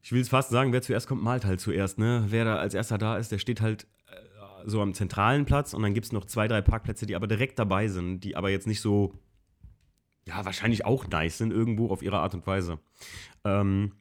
Ich 0.02 0.12
will 0.12 0.20
es 0.20 0.28
fast 0.28 0.50
sagen, 0.50 0.72
wer 0.72 0.82
zuerst 0.82 1.06
kommt, 1.06 1.22
malt 1.22 1.44
halt 1.44 1.60
zuerst, 1.60 1.98
ne? 1.98 2.26
Wer 2.28 2.44
da 2.44 2.56
als 2.56 2.74
erster 2.74 2.98
da 2.98 3.16
ist, 3.16 3.32
der 3.32 3.38
steht 3.38 3.60
halt 3.60 3.86
äh, 4.06 4.68
so 4.68 4.80
am 4.80 4.94
zentralen 4.94 5.46
Platz 5.46 5.72
und 5.72 5.82
dann 5.82 5.94
gibt 5.94 6.06
es 6.06 6.12
noch 6.12 6.24
zwei, 6.26 6.48
drei 6.48 6.60
Parkplätze, 6.60 7.06
die 7.06 7.16
aber 7.16 7.26
direkt 7.26 7.58
dabei 7.58 7.88
sind, 7.88 8.20
die 8.20 8.36
aber 8.36 8.50
jetzt 8.50 8.66
nicht 8.66 8.80
so 8.80 9.14
ja, 10.26 10.44
wahrscheinlich 10.44 10.84
auch 10.84 11.08
nice 11.08 11.38
sind 11.38 11.52
irgendwo 11.52 11.90
auf 11.90 12.02
ihre 12.02 12.18
Art 12.18 12.34
und 12.34 12.46
Weise. 12.46 12.78
Ähm, 13.44 13.92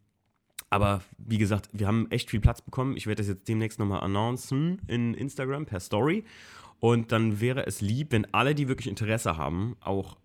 aber 0.69 1.01
wie 1.17 1.38
gesagt, 1.38 1.69
wir 1.73 1.88
haben 1.88 2.09
echt 2.11 2.29
viel 2.29 2.39
Platz 2.39 2.61
bekommen. 2.61 2.95
Ich 2.95 3.07
werde 3.07 3.21
das 3.21 3.27
jetzt 3.27 3.47
demnächst 3.47 3.79
nochmal 3.79 4.01
announcen 4.01 4.81
in 4.88 5.13
Instagram 5.13 5.65
per 5.65 5.79
Story. 5.79 6.23
Und 6.79 7.11
dann 7.11 7.41
wäre 7.41 7.65
es 7.65 7.81
lieb, 7.81 8.11
wenn 8.11 8.31
alle, 8.33 8.55
die 8.55 8.67
wirklich 8.67 8.88
Interesse 8.88 9.38
haben, 9.38 9.75
auch 9.81 10.17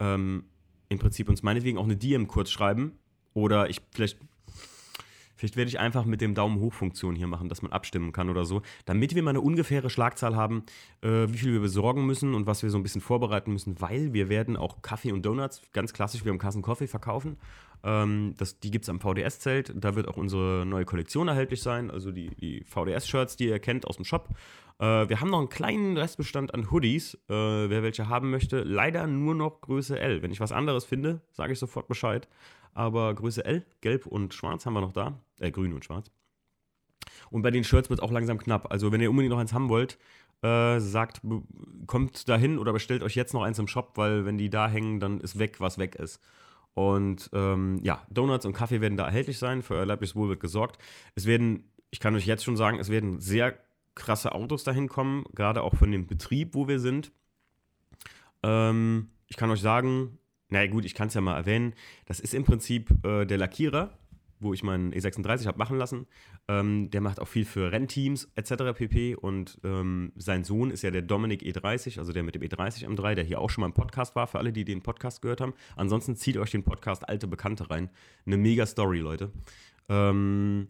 ähm, 0.00 0.44
im 0.88 0.98
Prinzip 0.98 1.28
uns 1.28 1.42
meinetwegen 1.42 1.78
auch 1.78 1.84
eine 1.84 1.96
DM 1.96 2.26
kurz 2.26 2.50
schreiben. 2.50 2.98
Oder 3.34 3.70
ich 3.70 3.80
vielleicht 3.92 4.18
Vielleicht 5.38 5.56
werde 5.56 5.68
ich 5.68 5.78
einfach 5.78 6.04
mit 6.04 6.20
dem 6.20 6.34
Daumen 6.34 6.58
hoch-Funktion 6.58 7.14
hier 7.14 7.28
machen, 7.28 7.48
dass 7.48 7.62
man 7.62 7.70
abstimmen 7.70 8.10
kann 8.10 8.28
oder 8.28 8.44
so, 8.44 8.62
damit 8.86 9.14
wir 9.14 9.22
mal 9.22 9.30
eine 9.30 9.40
ungefähre 9.40 9.88
Schlagzahl 9.88 10.34
haben, 10.34 10.64
äh, 11.00 11.28
wie 11.28 11.38
viel 11.38 11.52
wir 11.52 11.60
besorgen 11.60 12.06
müssen 12.06 12.34
und 12.34 12.46
was 12.46 12.64
wir 12.64 12.70
so 12.70 12.76
ein 12.76 12.82
bisschen 12.82 13.00
vorbereiten 13.00 13.52
müssen, 13.52 13.80
weil 13.80 14.12
wir 14.12 14.28
werden 14.28 14.56
auch 14.56 14.82
Kaffee 14.82 15.12
und 15.12 15.24
Donuts, 15.24 15.62
ganz 15.72 15.92
klassisch, 15.92 16.24
wir 16.24 16.32
haben 16.32 16.38
Kassen 16.38 16.60
Coffee 16.60 16.88
verkaufen. 16.88 17.36
Ähm, 17.84 18.34
das, 18.36 18.60
die 18.60 18.70
gibt 18.70 18.84
es 18.84 18.88
am 18.88 19.00
VDS-Zelt. 19.00 19.72
Da 19.76 19.94
wird 19.94 20.08
auch 20.08 20.16
unsere 20.16 20.64
neue 20.66 20.84
Kollektion 20.84 21.28
erhältlich 21.28 21.62
sein, 21.62 21.90
also 21.90 22.10
die, 22.10 22.30
die 22.36 22.64
VDS-Shirts, 22.64 23.36
die 23.36 23.48
ihr 23.48 23.58
kennt 23.58 23.86
aus 23.86 23.96
dem 23.96 24.04
Shop. 24.04 24.28
Äh, 24.78 25.08
wir 25.08 25.20
haben 25.20 25.30
noch 25.30 25.38
einen 25.38 25.48
kleinen 25.48 25.96
Restbestand 25.96 26.54
an 26.54 26.70
Hoodies, 26.70 27.14
äh, 27.14 27.32
wer 27.32 27.82
welche 27.82 28.08
haben 28.08 28.30
möchte. 28.30 28.62
Leider 28.62 29.06
nur 29.06 29.34
noch 29.34 29.60
Größe 29.60 29.98
L. 29.98 30.22
Wenn 30.22 30.30
ich 30.30 30.40
was 30.40 30.52
anderes 30.52 30.84
finde, 30.84 31.20
sage 31.32 31.52
ich 31.52 31.58
sofort 31.58 31.88
Bescheid 31.88 32.28
aber 32.78 33.12
Größe 33.12 33.44
L, 33.44 33.66
gelb 33.80 34.06
und 34.06 34.34
schwarz 34.34 34.64
haben 34.64 34.74
wir 34.74 34.80
noch 34.80 34.92
da. 34.92 35.20
Äh, 35.40 35.50
grün 35.50 35.72
und 35.72 35.84
schwarz. 35.84 36.12
Und 37.30 37.42
bei 37.42 37.50
den 37.50 37.64
Shirts 37.64 37.90
wird 37.90 37.98
es 37.98 38.04
auch 38.04 38.12
langsam 38.12 38.38
knapp. 38.38 38.70
Also, 38.70 38.92
wenn 38.92 39.00
ihr 39.00 39.10
unbedingt 39.10 39.32
noch 39.32 39.40
eins 39.40 39.52
haben 39.52 39.68
wollt, 39.68 39.98
äh, 40.42 40.78
sagt, 40.78 41.20
kommt 41.88 42.28
dahin 42.28 42.56
oder 42.56 42.72
bestellt 42.72 43.02
euch 43.02 43.16
jetzt 43.16 43.34
noch 43.34 43.42
eins 43.42 43.58
im 43.58 43.66
Shop, 43.66 43.92
weil 43.96 44.24
wenn 44.24 44.38
die 44.38 44.48
da 44.48 44.68
hängen, 44.68 45.00
dann 45.00 45.20
ist 45.20 45.40
weg, 45.40 45.58
was 45.58 45.78
weg 45.78 45.96
ist. 45.96 46.20
Und 46.78 47.28
ähm, 47.32 47.80
ja, 47.82 48.06
Donuts 48.08 48.46
und 48.46 48.52
Kaffee 48.52 48.80
werden 48.80 48.96
da 48.96 49.06
erhältlich 49.06 49.36
sein. 49.38 49.62
Für 49.62 49.74
euer 49.74 49.86
leibliches 49.86 50.14
Wohl 50.14 50.28
wird 50.28 50.38
gesorgt. 50.38 50.80
Es 51.16 51.26
werden, 51.26 51.64
ich 51.90 51.98
kann 51.98 52.14
euch 52.14 52.24
jetzt 52.24 52.44
schon 52.44 52.56
sagen, 52.56 52.78
es 52.78 52.88
werden 52.88 53.18
sehr 53.18 53.58
krasse 53.96 54.30
Autos 54.30 54.62
dahin 54.62 54.88
kommen, 54.88 55.24
gerade 55.34 55.62
auch 55.62 55.74
von 55.74 55.90
dem 55.90 56.06
Betrieb, 56.06 56.54
wo 56.54 56.68
wir 56.68 56.78
sind. 56.78 57.10
ähm, 58.44 59.10
ich 59.26 59.36
kann 59.36 59.50
euch 59.50 59.60
sagen, 59.60 60.18
na 60.50 60.64
gut, 60.68 60.84
ich 60.84 60.94
kann 60.94 61.08
es 61.08 61.14
ja 61.14 61.20
mal 61.20 61.36
erwähnen, 61.36 61.74
das 62.06 62.20
ist 62.20 62.32
im 62.32 62.44
Prinzip 62.44 63.04
äh, 63.04 63.24
der 63.24 63.38
Lackierer, 63.38 63.98
wo 64.40 64.52
ich 64.52 64.62
meinen 64.62 64.92
E36 64.92 65.46
habe 65.46 65.58
machen 65.58 65.78
lassen. 65.78 66.06
Ähm, 66.48 66.90
der 66.90 67.00
macht 67.00 67.20
auch 67.20 67.28
viel 67.28 67.44
für 67.44 67.72
Rennteams 67.72 68.30
etc. 68.34 68.74
pp. 68.74 69.14
Und 69.14 69.58
ähm, 69.64 70.12
sein 70.16 70.44
Sohn 70.44 70.70
ist 70.70 70.82
ja 70.82 70.90
der 70.90 71.02
Dominik 71.02 71.42
E30, 71.42 71.98
also 71.98 72.12
der 72.12 72.22
mit 72.22 72.34
dem 72.34 72.42
E30 72.42 72.86
M3, 72.86 73.14
der 73.14 73.24
hier 73.24 73.40
auch 73.40 73.50
schon 73.50 73.62
mal 73.62 73.68
im 73.68 73.74
Podcast 73.74 74.16
war, 74.16 74.26
für 74.26 74.38
alle, 74.38 74.52
die 74.52 74.64
den 74.64 74.82
Podcast 74.82 75.22
gehört 75.22 75.40
haben. 75.40 75.54
Ansonsten 75.76 76.16
zieht 76.16 76.36
euch 76.36 76.50
den 76.50 76.64
Podcast 76.64 77.08
Alte 77.08 77.26
Bekannte 77.26 77.70
rein. 77.70 77.90
Eine 78.26 78.36
mega 78.36 78.66
Story, 78.66 78.98
Leute. 78.98 79.32
Ähm, 79.88 80.68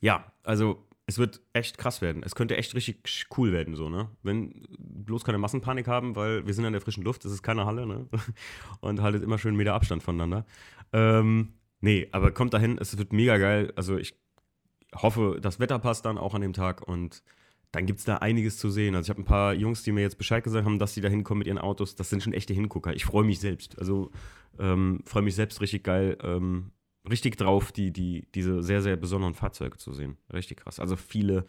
ja, 0.00 0.32
also 0.42 0.86
es 1.06 1.18
wird 1.18 1.40
echt 1.52 1.76
krass 1.76 2.00
werden. 2.00 2.22
Es 2.24 2.34
könnte 2.34 2.56
echt 2.56 2.74
richtig 2.74 3.26
cool 3.36 3.52
werden, 3.52 3.76
so, 3.76 3.88
ne? 3.88 4.08
Wenn 4.22 4.66
bloß 4.78 5.24
keine 5.24 5.38
Massenpanik 5.38 5.86
haben, 5.86 6.16
weil 6.16 6.46
wir 6.46 6.54
sind 6.54 6.64
in 6.64 6.72
der 6.72 6.80
frischen 6.80 7.04
Luft, 7.04 7.24
es 7.24 7.32
ist 7.32 7.42
keine 7.42 7.66
Halle, 7.66 7.86
ne? 7.86 8.08
Und 8.80 9.02
haltet 9.02 9.22
immer 9.22 9.38
schön 9.38 9.50
einen 9.50 9.58
Meter 9.58 9.74
Abstand 9.74 10.02
voneinander. 10.02 10.46
Ähm, 10.92 11.52
Nee, 11.84 12.08
aber 12.12 12.30
kommt 12.30 12.54
dahin, 12.54 12.78
es 12.78 12.96
wird 12.96 13.12
mega 13.12 13.36
geil. 13.36 13.70
Also 13.76 13.98
ich 13.98 14.14
hoffe, 14.94 15.38
das 15.42 15.60
Wetter 15.60 15.78
passt 15.78 16.06
dann 16.06 16.16
auch 16.16 16.32
an 16.32 16.40
dem 16.40 16.54
Tag 16.54 16.80
und 16.88 17.22
dann 17.72 17.84
gibt 17.84 17.98
es 17.98 18.06
da 18.06 18.16
einiges 18.16 18.56
zu 18.56 18.70
sehen. 18.70 18.94
Also 18.94 19.04
ich 19.04 19.10
habe 19.10 19.20
ein 19.20 19.26
paar 19.26 19.52
Jungs, 19.52 19.82
die 19.82 19.92
mir 19.92 20.00
jetzt 20.00 20.16
Bescheid 20.16 20.42
gesagt 20.42 20.64
haben, 20.64 20.78
dass 20.78 20.94
sie 20.94 21.02
da 21.02 21.10
hinkommen 21.10 21.40
mit 21.40 21.46
ihren 21.46 21.58
Autos. 21.58 21.94
Das 21.94 22.08
sind 22.08 22.22
schon 22.22 22.32
echte 22.32 22.54
Hingucker. 22.54 22.94
Ich 22.94 23.04
freue 23.04 23.24
mich 23.24 23.38
selbst. 23.38 23.78
Also 23.78 24.12
ähm, 24.58 25.02
freue 25.04 25.24
mich 25.24 25.34
selbst 25.34 25.60
richtig 25.60 25.84
geil, 25.84 26.16
ähm, 26.22 26.70
richtig 27.06 27.36
drauf, 27.36 27.70
die, 27.70 27.92
die, 27.92 28.28
diese 28.34 28.62
sehr, 28.62 28.80
sehr 28.80 28.96
besonderen 28.96 29.34
Fahrzeuge 29.34 29.76
zu 29.76 29.92
sehen. 29.92 30.16
Richtig 30.32 30.60
krass. 30.60 30.80
Also 30.80 30.96
viele, 30.96 31.44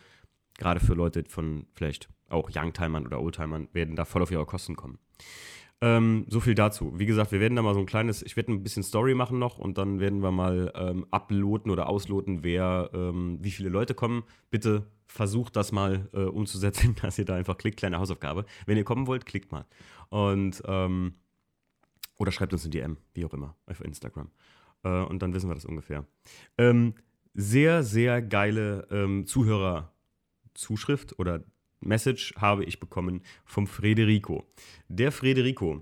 gerade 0.57 0.81
für 0.81 0.95
Leute 0.95 1.23
von 1.29 1.65
vielleicht 1.75 2.09
auch 2.27 2.49
Youngtimern 2.53 3.05
oder 3.05 3.21
Oldtimern, 3.21 3.69
werden 3.71 3.95
da 3.95 4.03
voll 4.03 4.21
auf 4.21 4.31
ihre 4.31 4.45
Kosten 4.45 4.75
kommen. 4.75 4.99
Ähm, 5.81 6.25
so 6.29 6.39
viel 6.39 6.55
dazu. 6.55 6.97
Wie 6.97 7.05
gesagt, 7.05 7.31
wir 7.31 7.39
werden 7.39 7.55
da 7.55 7.61
mal 7.61 7.73
so 7.73 7.81
ein 7.81 7.85
kleines, 7.85 8.23
ich 8.23 8.37
werde 8.37 8.51
ein 8.53 8.63
bisschen 8.63 8.83
Story 8.83 9.13
machen 9.13 9.39
noch 9.39 9.57
und 9.57 9.77
dann 9.77 9.99
werden 9.99 10.23
wir 10.23 10.31
mal 10.31 10.71
ähm, 10.75 11.05
uploaden 11.11 11.69
oder 11.69 11.89
ausloten, 11.89 12.43
wer, 12.43 12.89
ähm, 12.93 13.37
wie 13.41 13.51
viele 13.51 13.69
Leute 13.69 13.93
kommen. 13.93 14.23
Bitte 14.49 14.87
versucht 15.07 15.55
das 15.55 15.71
mal 15.71 16.07
äh, 16.13 16.23
umzusetzen, 16.23 16.95
dass 17.01 17.17
ihr 17.19 17.25
da 17.25 17.35
einfach 17.35 17.57
klickt, 17.57 17.77
kleine 17.77 17.99
Hausaufgabe. 17.99 18.45
Wenn 18.65 18.77
ihr 18.77 18.85
kommen 18.85 19.07
wollt, 19.07 19.25
klickt 19.25 19.51
mal. 19.51 19.65
Und, 20.09 20.63
ähm, 20.65 21.15
oder 22.17 22.31
schreibt 22.31 22.53
uns 22.53 22.63
eine 22.63 22.71
DM, 22.71 22.97
wie 23.13 23.25
auch 23.25 23.33
immer, 23.33 23.55
auf 23.65 23.83
Instagram. 23.83 24.29
Äh, 24.83 25.03
und 25.03 25.21
dann 25.21 25.33
wissen 25.33 25.49
wir 25.49 25.55
das 25.55 25.65
ungefähr. 25.65 26.05
Ähm, 26.57 26.93
sehr, 27.33 27.83
sehr 27.83 28.21
geile 28.21 28.87
ähm, 28.91 29.25
Zuhörerzuschrift 29.25 31.19
oder 31.19 31.43
Message 31.85 32.33
habe 32.37 32.63
ich 32.65 32.79
bekommen 32.79 33.21
vom 33.45 33.67
Frederico. 33.67 34.43
Der 34.87 35.11
Frederico, 35.11 35.81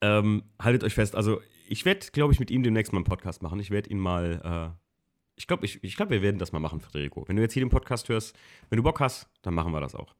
ähm, 0.00 0.42
haltet 0.60 0.84
euch 0.84 0.94
fest, 0.94 1.14
also 1.14 1.40
ich 1.68 1.84
werde, 1.84 2.06
glaube 2.12 2.32
ich, 2.32 2.40
mit 2.40 2.50
ihm 2.50 2.62
demnächst 2.62 2.92
mal 2.92 2.98
einen 2.98 3.04
Podcast 3.04 3.42
machen. 3.42 3.60
Ich 3.60 3.70
werde 3.70 3.90
ihn 3.90 3.98
mal, 3.98 4.74
äh, 4.74 4.76
ich 5.36 5.46
glaube, 5.46 5.64
ich, 5.64 5.82
ich 5.84 5.96
glaub, 5.96 6.10
wir 6.10 6.20
werden 6.20 6.38
das 6.38 6.52
mal 6.52 6.58
machen, 6.58 6.80
Frederico. 6.80 7.26
Wenn 7.28 7.36
du 7.36 7.42
jetzt 7.42 7.52
hier 7.52 7.64
den 7.64 7.70
Podcast 7.70 8.08
hörst, 8.08 8.36
wenn 8.68 8.76
du 8.76 8.82
Bock 8.82 8.98
hast, 8.98 9.28
dann 9.42 9.54
machen 9.54 9.72
wir 9.72 9.80
das 9.80 9.94
auch. 9.94 10.14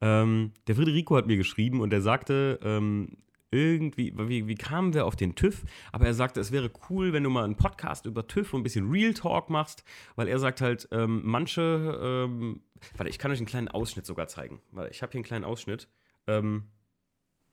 Ähm, 0.00 0.52
der 0.66 0.74
Frederico 0.74 1.16
hat 1.16 1.26
mir 1.26 1.36
geschrieben 1.36 1.80
und 1.80 1.92
er 1.92 2.02
sagte, 2.02 2.58
ähm, 2.62 3.18
irgendwie, 3.50 4.12
wie, 4.16 4.46
wie 4.48 4.54
kamen 4.54 4.92
wir 4.94 5.06
auf 5.06 5.16
den 5.16 5.34
TÜV? 5.34 5.62
Aber 5.92 6.06
er 6.06 6.14
sagte, 6.14 6.40
es 6.40 6.52
wäre 6.52 6.70
cool, 6.90 7.12
wenn 7.12 7.22
du 7.22 7.30
mal 7.30 7.44
einen 7.44 7.56
Podcast 7.56 8.06
über 8.06 8.26
TÜV 8.26 8.54
und 8.54 8.60
ein 8.60 8.62
bisschen 8.62 8.90
Real 8.90 9.14
Talk 9.14 9.50
machst, 9.50 9.84
weil 10.16 10.28
er 10.28 10.38
sagt 10.38 10.60
halt, 10.60 10.88
ähm, 10.90 11.22
manche, 11.24 11.62
ähm, 12.02 12.62
warte, 12.96 13.10
ich 13.10 13.18
kann 13.18 13.30
euch 13.30 13.38
einen 13.38 13.46
kleinen 13.46 13.68
Ausschnitt 13.68 14.06
sogar 14.06 14.28
zeigen, 14.28 14.60
weil 14.72 14.90
ich 14.90 15.02
habe 15.02 15.12
hier 15.12 15.18
einen 15.18 15.24
kleinen 15.24 15.44
Ausschnitt. 15.44 15.88
Ähm, 16.26 16.68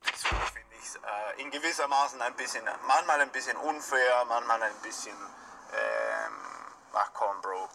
finde 0.02 0.74
ich 0.80 0.96
äh, 0.96 1.42
in 1.42 1.50
gewissermaßen 1.50 2.20
ein 2.20 2.34
bisschen, 2.34 2.62
manchmal 2.86 3.20
ein 3.20 3.30
bisschen 3.30 3.56
unfair, 3.56 4.24
manchmal 4.28 4.62
ein 4.62 4.82
bisschen, 4.82 5.16
ähm, 5.16 6.32
ach 6.92 7.10
komm, 7.14 7.40
Bro. 7.40 7.68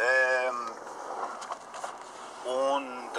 Ähm, 0.00 0.70
und 2.44 3.10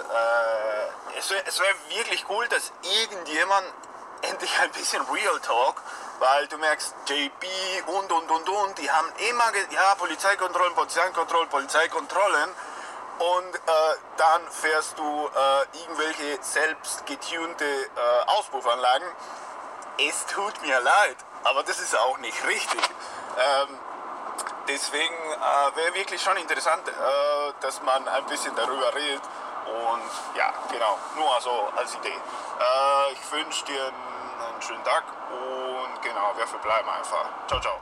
äh, 1.31 1.43
es 1.45 1.59
wäre 1.59 1.73
wär 1.89 1.97
wirklich 1.97 2.25
cool, 2.29 2.47
dass 2.49 2.71
irgendjemand 2.83 3.65
endlich 4.21 4.59
ein 4.59 4.71
bisschen 4.71 5.01
Real 5.11 5.39
Talk, 5.39 5.81
weil 6.19 6.47
du 6.47 6.57
merkst, 6.57 6.93
JP 7.07 7.47
und 7.87 8.11
und 8.11 8.29
und 8.29 8.49
und, 8.49 8.77
die 8.77 8.91
haben 8.91 9.11
immer, 9.29 9.51
ja, 9.71 9.95
Polizeikontrollen, 9.95 10.75
Polizeikontrollen, 10.75 11.49
Polizeikontrollen. 11.49 12.49
Und 13.19 13.55
äh, 13.55 13.59
dann 14.17 14.41
fährst 14.49 14.97
du 14.97 15.03
äh, 15.03 15.77
irgendwelche 15.79 16.41
selbst 16.41 17.05
getunte 17.05 17.65
äh, 17.65 17.89
Auspuffanlagen. 18.27 19.07
Es 19.99 20.25
tut 20.25 20.59
mir 20.63 20.79
leid, 20.79 21.17
aber 21.43 21.61
das 21.63 21.79
ist 21.79 21.95
auch 21.95 22.17
nicht 22.17 22.43
richtig. 22.47 22.81
Ähm, 22.81 23.79
deswegen 24.67 25.13
äh, 25.13 25.75
wäre 25.75 25.93
wirklich 25.93 26.21
schon 26.21 26.37
interessant, 26.37 26.87
äh, 26.87 27.53
dass 27.61 27.81
man 27.83 28.07
ein 28.07 28.25
bisschen 28.25 28.55
darüber 28.55 28.93
redet. 28.95 29.21
Und 29.67 30.37
ja, 30.37 30.53
genau, 30.71 30.97
nur 31.15 31.35
also 31.35 31.49
als 31.77 31.95
Idee. 31.95 32.09
Äh, 32.09 33.13
ich 33.13 33.31
wünsche 33.31 33.65
dir 33.65 33.87
einen, 33.87 34.61
schönen 34.61 34.83
Tag 34.83 35.03
und 35.31 36.01
genau, 36.01 36.33
wir 36.37 36.47
verbleiben 36.47 36.89
einfach. 36.89 37.47
Ciao, 37.47 37.59
ciao. 37.61 37.73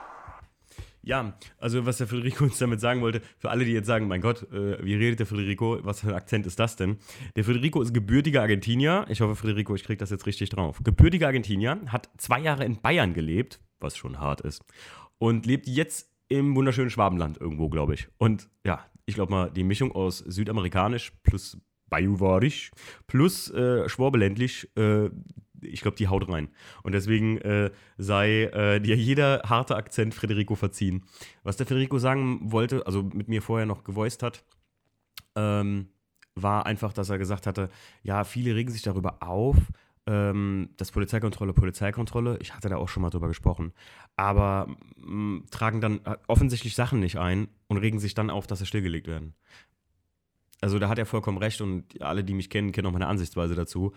Ja, 1.02 1.34
also 1.58 1.86
was 1.86 1.98
der 1.98 2.08
Federico 2.08 2.44
uns 2.44 2.58
damit 2.60 2.80
sagen 2.82 3.02
wollte, 3.02 3.22
für 3.38 3.50
alle, 3.50 3.66
die 3.66 3.72
jetzt 3.72 3.88
sagen, 3.88 4.08
mein 4.08 4.22
Gott, 4.22 4.44
äh, 4.52 4.84
wie 4.84 4.96
redet 4.96 5.20
der 5.20 5.26
Federico, 5.26 5.80
was 5.82 6.02
für 6.02 6.10
ein 6.10 6.14
Akzent 6.14 6.46
ist 6.46 6.60
das 6.60 6.76
denn? 6.76 7.00
Der 7.36 7.44
Federico 7.44 7.82
ist 7.82 7.94
gebürtiger 7.94 8.42
Argentinier, 8.42 9.06
ich 9.10 9.22
hoffe, 9.22 9.36
Federico, 9.36 9.74
ich 9.76 9.84
kriege 9.84 9.98
das 9.98 10.10
jetzt 10.10 10.26
richtig 10.26 10.50
drauf. 10.50 10.82
Gebürtiger 10.84 11.28
Argentinier, 11.28 11.80
hat 11.88 12.10
zwei 12.18 12.40
Jahre 12.40 12.66
in 12.66 12.82
Bayern 12.82 13.14
gelebt, 13.14 13.60
was 13.80 13.96
schon 13.98 14.20
hart 14.20 14.42
ist, 14.42 14.64
und 15.18 15.46
lebt 15.46 15.68
jetzt 15.68 16.10
im 16.28 16.56
wunderschönen 16.56 16.90
Schwabenland 16.90 17.40
irgendwo, 17.40 17.70
glaube 17.70 17.96
ich. 17.96 18.08
Und 18.18 18.50
ja, 18.66 18.86
ich 19.06 19.16
glaube 19.16 19.32
mal, 19.32 19.50
die 19.50 19.64
Mischung 19.64 19.92
aus 19.92 20.20
südamerikanisch 20.20 21.12
plus 21.24 21.58
Bayouarisch 21.90 22.72
plus 23.08 23.50
äh, 23.52 23.88
Schwabeländlich, 23.90 24.70
äh, 24.78 25.10
ich 25.62 25.82
glaube, 25.82 25.98
die 25.98 26.08
haut 26.08 26.30
rein. 26.30 26.50
Und 26.84 26.94
deswegen 26.94 27.38
äh, 27.40 27.72
sei 27.98 28.44
äh, 28.44 28.80
dir 28.80 28.96
jeder 28.96 29.42
harte 29.46 29.76
Akzent 29.76 30.14
Federico 30.14 30.56
verziehen. 30.56 31.04
Was 31.44 31.58
der 31.58 31.66
Federico 31.66 31.98
sagen 31.98 32.52
wollte, 32.52 32.86
also 32.86 33.04
mit 33.04 33.28
mir 33.28 33.42
vorher 33.42 33.66
noch 33.66 33.84
gevoiced 33.84 34.24
hat, 34.24 34.44
ähm, 35.36 35.90
war 36.36 36.66
einfach, 36.66 36.94
dass 36.94 37.10
er 37.10 37.18
gesagt 37.18 37.48
hatte, 37.48 37.70
ja, 38.04 38.24
viele 38.24 38.56
regen 38.56 38.72
sich 38.72 38.82
darüber 38.82 39.22
auf, 39.22 39.58
ähm, 40.06 40.70
dass 40.78 40.92
Polizeikontrolle 40.92 41.54
Polizeikontrolle, 41.54 42.38
ich 42.42 42.56
hatte 42.56 42.70
da 42.70 42.78
auch 42.78 42.90
schon 42.90 43.02
mal 43.02 43.10
drüber 43.10 43.28
gesprochen, 43.28 43.74
aber 44.16 44.68
mh, 44.98 45.44
tragen 45.52 45.82
dann 45.82 46.00
äh, 46.06 46.16
offensichtlich 46.28 46.76
Sachen 46.76 47.00
nicht 47.00 47.18
ein 47.18 47.48
und 47.68 47.78
regen 47.78 48.00
sich 48.00 48.16
dann 48.16 48.30
auf, 48.30 48.48
dass 48.48 48.60
sie 48.60 48.66
stillgelegt 48.66 49.08
werden. 49.08 49.36
Also 50.62 50.80
da 50.80 50.90
hat 50.90 51.00
er 51.00 51.06
vollkommen 51.06 51.38
recht 51.38 51.62
und 51.62 52.02
alle, 52.02 52.24
die 52.24 52.34
mich 52.34 52.50
kennen, 52.50 52.72
kennen 52.72 52.88
auch 52.88 52.92
meine 52.92 53.08
Ansichtsweise 53.08 53.56
dazu. 53.56 53.94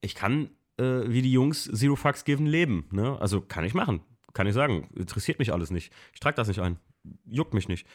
Ich 0.00 0.14
kann 0.14 0.50
äh, 0.78 1.08
wie 1.08 1.22
die 1.22 1.32
Jungs 1.32 1.64
Zero 1.64 1.96
Fucks 1.96 2.24
Given 2.24 2.46
leben. 2.46 2.86
Ne? 2.90 3.18
Also 3.20 3.40
kann 3.40 3.64
ich 3.64 3.74
machen. 3.74 4.00
Kann 4.32 4.46
ich 4.46 4.54
sagen. 4.54 4.88
Interessiert 4.94 5.38
mich 5.38 5.52
alles 5.52 5.70
nicht. 5.70 5.92
Ich 6.12 6.20
trage 6.20 6.36
das 6.36 6.48
nicht 6.48 6.60
ein. 6.60 6.78
Juckt 7.24 7.54
mich 7.54 7.68
nicht. 7.68 7.86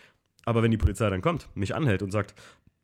Aber 0.46 0.63
wenn 0.63 0.72
die 0.72 0.78
Polizei 0.78 1.10
dann 1.10 1.22
kommt, 1.22 1.50
mich 1.56 1.75
anhält 1.75 2.01
und 2.01 2.12
sagt, 2.12 2.34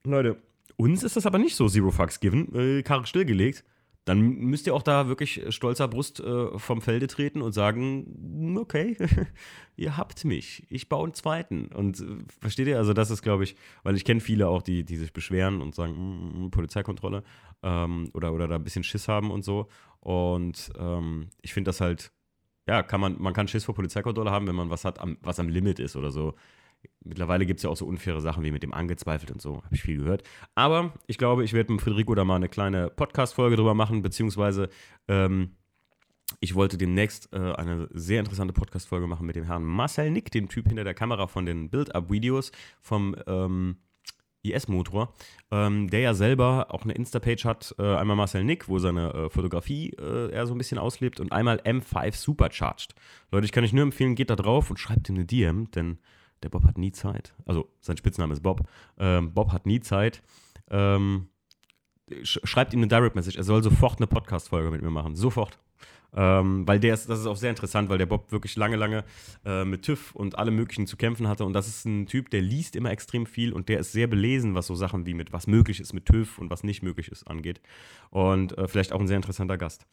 Leute, 0.06 0.38
uns 0.76 1.04
ist 1.04 1.16
das 1.16 1.26
aber 1.26 1.40
nicht 1.40 1.56
so 1.56 1.68
Zero 1.68 1.92
Fucks 1.92 2.20
Given, 2.20 2.54
äh, 2.54 2.84
Karre 2.84 3.06
stillgelegt, 3.08 3.64
dann 4.08 4.22
müsst 4.22 4.68
ihr 4.68 4.74
auch 4.74 4.84
da 4.84 5.10
wirklich 5.10 5.44
stolzer 5.50 5.90
Brust 5.90 6.22
äh, 6.22 6.58
vom 6.58 6.82
Felde 6.82 7.08
treten 7.08 7.42
und 7.42 7.52
sagen, 7.52 8.56
okay, 8.58 8.96
ihr 9.76 9.98
habt 9.98 10.24
mich, 10.24 10.66
ich 10.70 10.88
baue 10.88 11.04
einen 11.04 11.14
zweiten. 11.14 11.68
Und 11.68 12.00
äh, 12.00 12.06
versteht 12.40 12.68
ihr, 12.68 12.78
also 12.78 12.94
das 12.94 13.12
ist, 13.12 13.22
glaube 13.22 13.44
ich, 13.44 13.58
weil 13.84 13.98
ich 13.98 14.06
kenne 14.06 14.22
viele 14.22 14.48
auch, 14.48 14.62
die, 14.62 14.86
die 14.86 14.96
sich 14.96 15.12
beschweren 15.12 15.62
und 15.62 15.76
sagen, 15.76 15.94
mm, 15.94 16.46
mm, 16.46 16.52
Polizeikontrolle 16.52 17.24
ähm, 17.64 18.10
oder, 18.14 18.32
oder 18.32 18.48
da 18.48 18.56
ein 18.56 18.64
bisschen 18.64 18.86
Schiss 18.86 19.10
haben 19.10 19.30
und 19.30 19.44
so. 19.44 19.68
Und 20.00 20.72
ähm, 20.80 21.28
ich 21.42 21.54
finde 21.54 21.68
das 21.68 21.82
halt, 21.82 22.14
ja, 22.66 22.84
kann 22.84 23.02
man, 23.02 23.22
man 23.22 23.34
kann 23.34 23.50
Schiss 23.50 23.66
vor 23.66 23.76
Polizeikontrolle 23.76 24.32
haben, 24.32 24.48
wenn 24.48 24.56
man 24.56 24.70
was 24.70 24.86
hat, 24.86 25.00
am, 25.02 25.18
was 25.22 25.38
am 25.38 25.50
Limit 25.50 25.80
ist 25.80 25.98
oder 25.98 26.12
so. 26.12 26.34
Mittlerweile 27.04 27.46
gibt 27.46 27.60
es 27.60 27.64
ja 27.64 27.70
auch 27.70 27.78
so 27.78 27.86
unfaire 27.86 28.22
Sachen 28.22 28.44
wie 28.44 28.52
mit 28.52 28.64
dem 28.64 28.74
angezweifelt 28.74 29.32
und 29.32 29.42
so, 29.42 29.64
habe 29.64 29.76
ich 29.76 29.82
viel 29.82 29.98
gehört. 29.98 30.24
Aber 30.56 30.94
ich 31.08 31.18
glaube, 31.18 31.44
ich 31.44 31.54
werde 31.54 31.72
mit 31.72 31.82
Federico 31.82 32.16
da 32.16 32.24
mal 32.24 32.36
eine 32.36 32.50
kleine 32.50 32.90
Podcast-Folge 32.90 33.56
drüber 33.56 33.74
machen, 33.74 34.02
beziehungsweise 34.02 34.70
ähm, 35.08 35.56
ich 36.40 36.56
wollte 36.56 36.78
demnächst 36.78 37.34
äh, 37.34 37.54
eine 37.54 37.88
sehr 37.92 38.20
interessante 38.20 38.54
Podcast-Folge 38.54 39.08
machen 39.08 39.26
mit 39.26 39.36
dem 39.36 39.46
Herrn 39.46 39.64
Marcel 39.64 40.12
Nick, 40.12 40.32
dem 40.32 40.50
Typ 40.50 40.68
hinter 40.68 40.84
der 40.84 40.94
Kamera 40.94 41.28
von 41.28 41.46
den 41.46 41.70
Build-Up-Videos 41.70 42.52
vom 42.82 43.16
ähm, 43.26 43.78
IS-Motor, 44.44 45.14
ähm, 45.52 45.90
der 45.90 46.02
ja 46.02 46.14
selber 46.14 46.68
auch 46.70 46.84
eine 46.84 46.94
Insta-Page 46.94 47.46
hat. 47.46 47.76
Äh, 47.80 47.96
einmal 47.96 48.16
Marcel 48.16 48.44
Nick, 48.44 48.68
wo 48.68 48.80
seine 48.80 49.14
äh, 49.14 49.30
Fotografie 49.30 49.92
äh, 50.00 50.32
er 50.32 50.46
so 50.46 50.54
ein 50.54 50.58
bisschen 50.58 50.78
auslebt, 50.78 51.20
und 51.20 51.32
einmal 51.32 51.58
M5 51.62 52.16
Supercharged. 52.16 52.94
Leute, 53.32 53.46
ich 53.46 53.52
kann 53.52 53.64
euch 53.64 53.74
nur 53.74 53.84
empfehlen, 53.84 54.16
geht 54.16 54.30
da 54.30 54.36
drauf 54.36 54.70
und 54.70 54.78
schreibt 54.78 55.10
ihm 55.10 55.16
eine 55.16 55.26
DM, 55.26 55.72
denn 55.72 56.00
der 56.44 56.50
Bob 56.50 56.64
hat 56.64 56.78
nie 56.78 56.92
Zeit. 56.92 57.34
Also 57.46 57.70
sein 57.80 57.98
Spitzname 57.98 58.34
ist 58.34 58.44
Bob. 58.44 58.68
Ähm, 58.98 59.34
Bob 59.34 59.52
hat 59.52 59.66
nie 59.66 59.80
Zeit. 59.80 60.22
Ähm, 60.70 61.30
schreibt 62.24 62.74
ihm 62.74 62.80
eine 62.80 62.88
Direct 62.88 63.16
Message. 63.16 63.38
Er 63.38 63.44
soll 63.44 63.64
sofort 63.64 64.00
eine 64.00 64.08
Podcast-Folge 64.08 64.72
mit 64.72 64.82
mir 64.82 64.92
machen. 64.92 65.16
Sofort. 65.16 65.60
Ähm, 66.16 66.68
weil 66.68 66.80
der 66.80 66.94
ist, 66.94 67.10
das 67.10 67.20
ist 67.20 67.28
auch 67.28 67.36
sehr 67.36 67.50
interessant, 67.50 67.90
weil 67.90 67.98
der 67.98 68.06
Bob 68.06 68.32
wirklich 68.32 68.56
lange, 68.56 68.78
lange 68.78 69.04
äh, 69.46 69.66
mit 69.66 69.84
TÜV 69.84 70.16
und 70.16 70.38
allem 70.38 70.56
Möglichen 70.56 70.88
zu 70.88 70.96
kämpfen 70.96 71.28
hatte. 71.28 71.44
Und 71.44 71.54
das 71.54 71.68
ist 71.68 71.86
ein 71.86 72.06
Typ, 72.06 72.30
der 72.30 72.42
liest 72.42 72.76
immer 72.76 72.92
extrem 72.92 73.26
viel 73.26 73.54
und 73.54 73.70
der 73.70 73.80
ist 73.80 73.92
sehr 73.92 74.08
belesen, 74.08 74.56
was 74.56 74.68
so 74.68 74.76
Sachen 74.76 75.06
wie 75.06 75.14
mit 75.14 75.34
was 75.34 75.48
möglich 75.48 75.80
ist 75.80 75.94
mit 75.94 76.06
TÜV 76.06 76.40
und 76.40 76.50
was 76.50 76.64
nicht 76.64 76.82
möglich 76.82 77.10
ist 77.10 77.28
angeht. 77.28 77.62
Und 78.10 78.58
äh, 78.58 78.68
vielleicht 78.68 78.94
auch 78.94 79.00
ein 79.00 79.08
sehr 79.08 79.18
interessanter 79.18 79.58
Gast. 79.58 79.86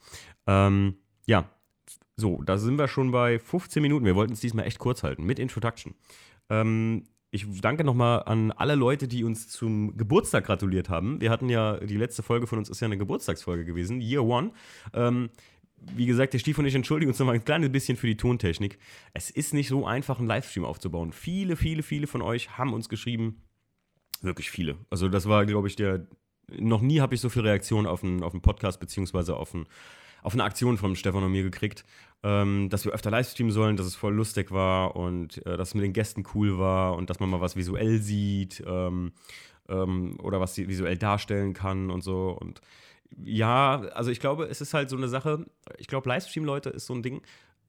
Ähm, 0.46 0.96
ja, 1.26 1.50
so, 2.16 2.42
da 2.42 2.58
sind 2.58 2.78
wir 2.78 2.86
schon 2.86 3.10
bei 3.10 3.38
15 3.38 3.82
Minuten. 3.82 4.04
Wir 4.04 4.14
wollten 4.14 4.34
es 4.34 4.40
diesmal 4.40 4.66
echt 4.66 4.78
kurz 4.78 5.02
halten 5.02 5.24
mit 5.24 5.38
Introduction. 5.38 5.94
Ähm, 6.50 7.04
ich 7.30 7.46
danke 7.60 7.82
nochmal 7.82 8.22
an 8.26 8.52
alle 8.52 8.76
Leute, 8.76 9.08
die 9.08 9.24
uns 9.24 9.48
zum 9.48 9.96
Geburtstag 9.96 10.44
gratuliert 10.46 10.88
haben. 10.88 11.20
Wir 11.20 11.30
hatten 11.30 11.48
ja, 11.48 11.78
die 11.78 11.96
letzte 11.96 12.22
Folge 12.22 12.46
von 12.46 12.58
uns 12.58 12.68
ist 12.68 12.80
ja 12.80 12.86
eine 12.86 12.96
Geburtstagsfolge 12.96 13.64
gewesen, 13.64 14.00
Year 14.00 14.22
One. 14.22 14.52
Ähm, 14.92 15.30
wie 15.76 16.06
gesagt, 16.06 16.32
der 16.32 16.38
Stief 16.38 16.58
und 16.58 16.66
ich 16.66 16.74
entschuldigen 16.74 17.10
uns 17.10 17.18
nochmal 17.18 17.34
ein 17.34 17.44
kleines 17.44 17.70
bisschen 17.72 17.96
für 17.96 18.06
die 18.06 18.16
Tontechnik. 18.16 18.78
Es 19.12 19.30
ist 19.30 19.52
nicht 19.52 19.68
so 19.68 19.84
einfach, 19.84 20.18
einen 20.18 20.28
Livestream 20.28 20.64
aufzubauen. 20.64 21.12
Viele, 21.12 21.56
viele, 21.56 21.82
viele 21.82 22.06
von 22.06 22.22
euch 22.22 22.56
haben 22.56 22.72
uns 22.72 22.88
geschrieben. 22.88 23.42
Wirklich 24.22 24.50
viele. 24.50 24.78
Also, 24.90 25.08
das 25.08 25.28
war, 25.28 25.44
glaube 25.44 25.68
ich, 25.68 25.76
der. 25.76 26.06
Noch 26.56 26.82
nie 26.82 27.00
habe 27.00 27.14
ich 27.14 27.20
so 27.20 27.30
viele 27.30 27.46
Reaktionen 27.46 27.86
auf 27.86 28.04
einen, 28.04 28.22
auf 28.22 28.32
einen 28.32 28.42
Podcast 28.42 28.78
beziehungsweise 28.78 29.36
auf, 29.36 29.54
ein, 29.54 29.66
auf 30.22 30.34
eine 30.34 30.44
Aktion 30.44 30.76
von 30.76 30.94
Stefan 30.94 31.24
und 31.24 31.32
mir 31.32 31.42
gekriegt, 31.42 31.84
ähm, 32.24 32.70
dass 32.70 32.86
wir 32.86 32.92
öfter 32.92 33.10
Livestreamen 33.10 33.52
sollen, 33.52 33.76
dass 33.76 33.86
es 33.86 33.94
voll 33.94 34.14
lustig 34.14 34.50
war 34.50 34.96
und 34.96 35.44
äh, 35.46 35.58
dass 35.58 35.68
es 35.68 35.74
mit 35.74 35.84
den 35.84 35.92
Gästen 35.92 36.24
cool 36.34 36.58
war 36.58 36.96
und 36.96 37.10
dass 37.10 37.20
man 37.20 37.28
mal 37.28 37.42
was 37.42 37.54
visuell 37.54 38.00
sieht 38.00 38.64
ähm, 38.66 39.12
ähm, 39.68 40.18
oder 40.20 40.40
was 40.40 40.54
sie 40.54 40.66
visuell 40.66 40.96
darstellen 40.96 41.52
kann 41.52 41.90
und 41.90 42.02
so. 42.02 42.30
Und 42.30 42.62
ja, 43.22 43.82
also 43.92 44.10
ich 44.10 44.20
glaube, 44.20 44.46
es 44.46 44.62
ist 44.62 44.72
halt 44.72 44.88
so 44.88 44.96
eine 44.96 45.08
Sache, 45.08 45.44
ich 45.76 45.86
glaube, 45.86 46.08
Livestream-Leute 46.08 46.70
ist 46.70 46.86
so 46.86 46.94
ein 46.94 47.02
Ding, 47.02 47.20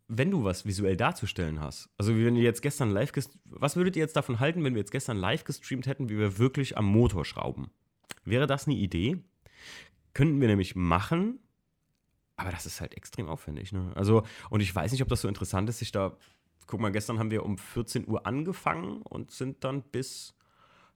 wenn 0.08 0.32
du 0.32 0.46
was 0.46 0.66
visuell 0.66 0.96
darzustellen 0.96 1.60
hast. 1.60 1.90
Also 1.98 2.16
wenn 2.16 2.38
ihr 2.38 2.44
jetzt 2.44 2.62
gestern 2.62 2.92
live, 2.92 3.12
was 3.46 3.76
würdet 3.76 3.98
ihr 3.98 4.04
jetzt 4.04 4.16
davon 4.16 4.40
halten, 4.40 4.64
wenn 4.64 4.74
wir 4.74 4.82
jetzt 4.82 4.92
gestern 4.92 5.18
live 5.18 5.44
gestreamt 5.44 5.86
hätten, 5.86 6.08
wie 6.08 6.18
wir 6.18 6.38
wirklich 6.38 6.78
am 6.78 6.86
Motor 6.86 7.26
schrauben? 7.26 7.72
Wäre 8.24 8.48
das 8.48 8.68
eine 8.68 8.76
Idee? 8.76 9.18
Könnten 10.14 10.40
wir 10.40 10.48
nämlich 10.48 10.78
machen, 10.78 11.40
aber 12.38 12.52
das 12.52 12.66
ist 12.66 12.82
halt 12.82 12.96
extrem 12.96 13.30
aufwendig. 13.30 13.72
Ne? 13.72 13.92
Also, 13.96 14.24
und 14.50 14.62
ich 14.62 14.74
weiß 14.74 14.92
nicht, 14.92 15.02
ob 15.02 15.08
das 15.10 15.22
so 15.22 15.28
interessant 15.28 15.70
ist, 15.70 15.80
sich 15.80 15.92
da, 15.92 16.18
guck 16.68 16.80
mal, 16.80 16.92
gestern 16.92 17.20
haben 17.20 17.32
wir 17.32 17.44
um 17.44 17.58
14 17.58 18.08
Uhr 18.08 18.26
angefangen 18.26 19.02
und 19.04 19.32
sind 19.32 19.64
dann 19.64 19.84
bis 19.84 20.36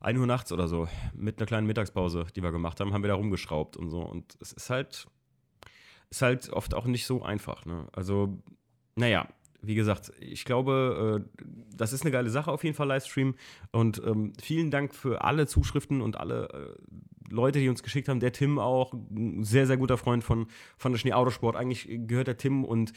1 0.01 0.19
Uhr 0.19 0.27
nachts 0.27 0.51
oder 0.51 0.67
so, 0.67 0.87
mit 1.13 1.39
einer 1.39 1.45
kleinen 1.45 1.67
Mittagspause, 1.67 2.25
die 2.35 2.43
wir 2.43 2.51
gemacht 2.51 2.79
haben, 2.79 2.93
haben 2.93 3.03
wir 3.03 3.09
da 3.09 3.15
rumgeschraubt 3.15 3.77
und 3.77 3.89
so. 3.89 4.01
Und 4.01 4.37
es 4.41 4.53
ist 4.53 4.69
halt, 4.69 5.07
ist 6.09 6.21
halt 6.21 6.49
oft 6.49 6.73
auch 6.73 6.85
nicht 6.85 7.05
so 7.05 7.21
einfach. 7.21 7.65
Ne? 7.65 7.87
Also, 7.93 8.41
naja, 8.95 9.27
wie 9.61 9.75
gesagt, 9.75 10.11
ich 10.19 10.45
glaube, 10.45 11.23
äh, 11.25 11.43
das 11.75 11.93
ist 11.93 12.03
eine 12.03 12.11
geile 12.11 12.29
Sache 12.29 12.51
auf 12.51 12.63
jeden 12.63 12.75
Fall, 12.75 12.87
Livestream. 12.87 13.35
Und 13.71 14.01
ähm, 14.05 14.33
vielen 14.41 14.71
Dank 14.71 14.95
für 14.95 15.23
alle 15.23 15.47
Zuschriften 15.47 16.01
und 16.01 16.17
alle 16.17 16.49
äh, 16.49 17.33
Leute, 17.33 17.59
die 17.59 17.69
uns 17.69 17.83
geschickt 17.83 18.07
haben. 18.09 18.19
Der 18.19 18.31
Tim 18.31 18.59
auch, 18.59 18.93
ein 18.93 19.43
sehr, 19.43 19.67
sehr 19.67 19.77
guter 19.77 19.97
Freund 19.97 20.23
von, 20.23 20.47
von 20.77 20.91
der 20.91 20.99
Schnee-Autosport. 20.99 21.55
Eigentlich 21.55 21.87
gehört 21.89 22.27
der 22.27 22.37
Tim 22.37 22.63
und 22.63 22.93